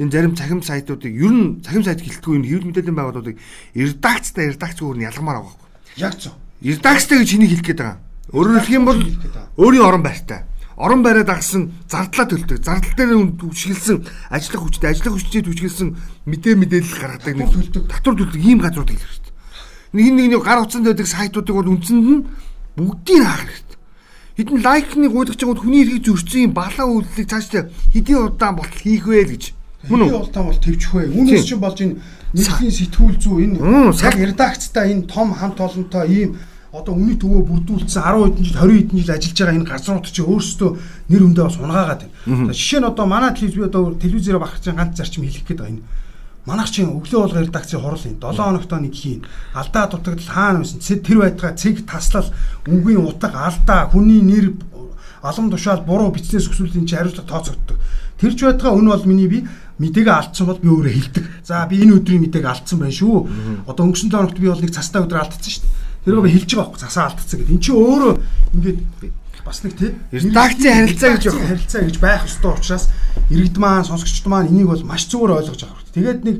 [0.00, 3.36] энэ зарим цахим сайтуудыг ер нь цахим сайт гэлтгүй энэ хэвлэл мэдээллийн байгууллагуудыг
[3.76, 5.68] редакцтай редакцгүй нь ялгамаар байгаа байхгүй.
[6.00, 6.32] Яг зөв.
[6.64, 7.98] Редакцтай гэж хэнийг хэлэх гээд байгаа.
[8.32, 9.00] Өөрөөр хэлэх юм бол
[9.60, 10.48] өөрийн орон байртай.
[10.78, 12.62] Орон байраа дагсан зардлаа төлдөг.
[12.62, 13.98] Зардал дээр түшгэлсэн
[14.30, 15.88] ажиллах хүчтэй, ажиллах хүчтэй түшгэлсэн
[16.22, 17.82] мэдээ мэдээлэл гаргадаг нэг төлдөг.
[17.90, 19.34] татвар төлдөг ийм газрууд хэлэх хэрэгтэй.
[19.98, 22.22] Нэг нэг нэг гар утсанд байдаг сайтуудыг бол үндсэнд нь
[22.78, 23.76] бүгдийг хаах хэрэгтэй.
[24.38, 29.26] Хэдэн лайкны гуйдагчгууд хүний эрхийг зөрчсөн юм балаа үйлдэлийг цаашдаа хэдийн удаан болтол хийх вэ
[29.26, 29.44] л гэж.
[29.90, 30.14] Мөн үү?
[30.14, 31.10] Ултаа бол төвчих вэ?
[31.10, 31.98] Үүнээс чинь болж энэ
[32.38, 33.58] нийтийн сэтгүүл зүй энэ
[33.98, 36.30] яг редакцтай энэ том хамт олонтой ийм
[36.72, 40.20] одоо үнэ төвөө бүрдүүлсэн 10 хэдэн жил 20 хэдэн жил ажиллаж байгаа энэ газрууд чи
[40.20, 40.70] өөрсдөө
[41.08, 42.52] нэр өндөө бас унгаагаад байна.
[42.52, 45.86] Жишээ нь одоо манай телевиз одоо телевизээр байгаа ганц зарчим хэлэх гээд байгаа энэ.
[46.44, 48.20] Манайх чинь өглөө болгоо редакцийн хурал юм.
[48.20, 49.24] 7 хоногтоо нэг хийн.
[49.52, 50.80] Алдаа дутагдал хаана байсан?
[50.80, 52.28] Тэр байтгаа цэг таслал,
[52.64, 54.56] үгийн утга, алдаа, хүний нэр
[55.20, 57.76] алам тушаал буруу бичснээс өсвөл энэ чинь хариуцлага тооцогддог.
[58.16, 59.44] Тэр ч байтгаа өнө бол миний би
[59.78, 61.24] мэдээгээ алдсан бол би өөрөө хэлдэг.
[61.44, 63.66] За би энэ өдрийн мэдээг алдсан байна шүү.
[63.68, 65.87] Одоо өнгөрсөн 7 хоногт би бол нэг цастай өдөр алдсан шүү дээ.
[66.08, 67.52] Тэрийг би хэлж байгаа байхгүй цасаа алдсан гэдэг.
[67.52, 68.12] Энд чинь өөрөө
[68.56, 68.78] ингээд
[69.44, 72.84] бас нэг тий Редакцийн харилцаа гэж харилцаа гэж байх ёстой учраас
[73.28, 76.00] иргэд маань сонсогчд маань энийг бол маш зүгээр ойлгож байгаа хэрэгтэй.
[76.00, 76.36] Тэгээд нэг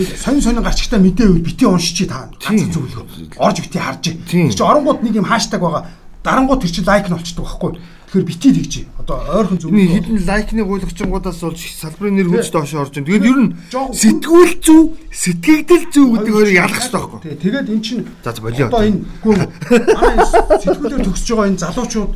[0.00, 3.36] нэг сонин сонин гарчигтай мэдээ үйл бити уншичи та ганц зөвлөгөө.
[3.36, 4.16] Орж бити харж.
[4.24, 4.48] Тийм.
[4.48, 5.92] Тэр чинь оронгууд нэг юм хаштаг байгаа.
[6.24, 7.72] Дарангууд тэр чинь лайк нь болчдөг байхгүй.
[8.16, 8.74] Тэгэхээр бити тэгж.
[8.96, 9.92] Одоо ойрхон Энэ зөвлөгөө.
[9.92, 13.06] хідэн лайкны гуйлагчингуудаас бол салбарын нэр хүч доош орж байна.
[13.12, 13.50] Тэгээд ер нь
[13.92, 17.20] сэтгүүл зүү, сэтгэгдэл зүү гэдэг хоёрыг ялгах хэрэгтэй байхгүй.
[17.20, 18.66] Тий, Тэгээд эн чинь За, болио.
[18.72, 19.38] Одоо энэ гүн
[20.00, 20.16] манай
[20.64, 22.12] сэтгүүлээр төгсөж байгаа энэ залуучууд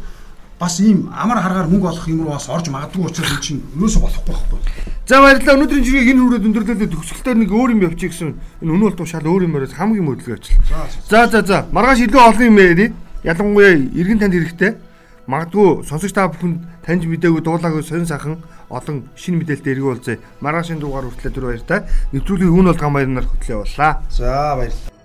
[0.61, 4.01] бас ийм амар харгаар мөнгө олох юм руу бас орж магадгүй учраас эн чинь ерөөсө
[4.01, 4.59] болохгүй байхгүй.
[5.05, 5.57] За баярлалаа.
[5.61, 8.31] Өнөөдрийн жирийг энэ хүрээд өндөрлөлөө төгсгөлтөөр нэг өөр юм явчих гэсэн.
[8.65, 10.89] Энэ өнөө бол шал өөр юм өрөөс хамгийн мөдлөг ажиллаа.
[11.09, 11.59] За за за.
[11.73, 12.89] Маргааш илүү олон юм ярий.
[13.25, 14.73] Ялангуяа иргэн танд хэрэгтэй.
[15.31, 20.19] Магадгүй сонсогч та бүхэнд таньж мэдээгүй дуулаагүй сонин сайхан олон шинэ мэдээлэлтэй эргүү болзээ.
[20.43, 21.87] Маргаашийн дугаар хүртэл түр баяр та.
[22.11, 24.03] Нэвтрүүлгийн үн бол гам баяр нар хөтлөө явуулаа.
[24.11, 25.00] За баярлалаа.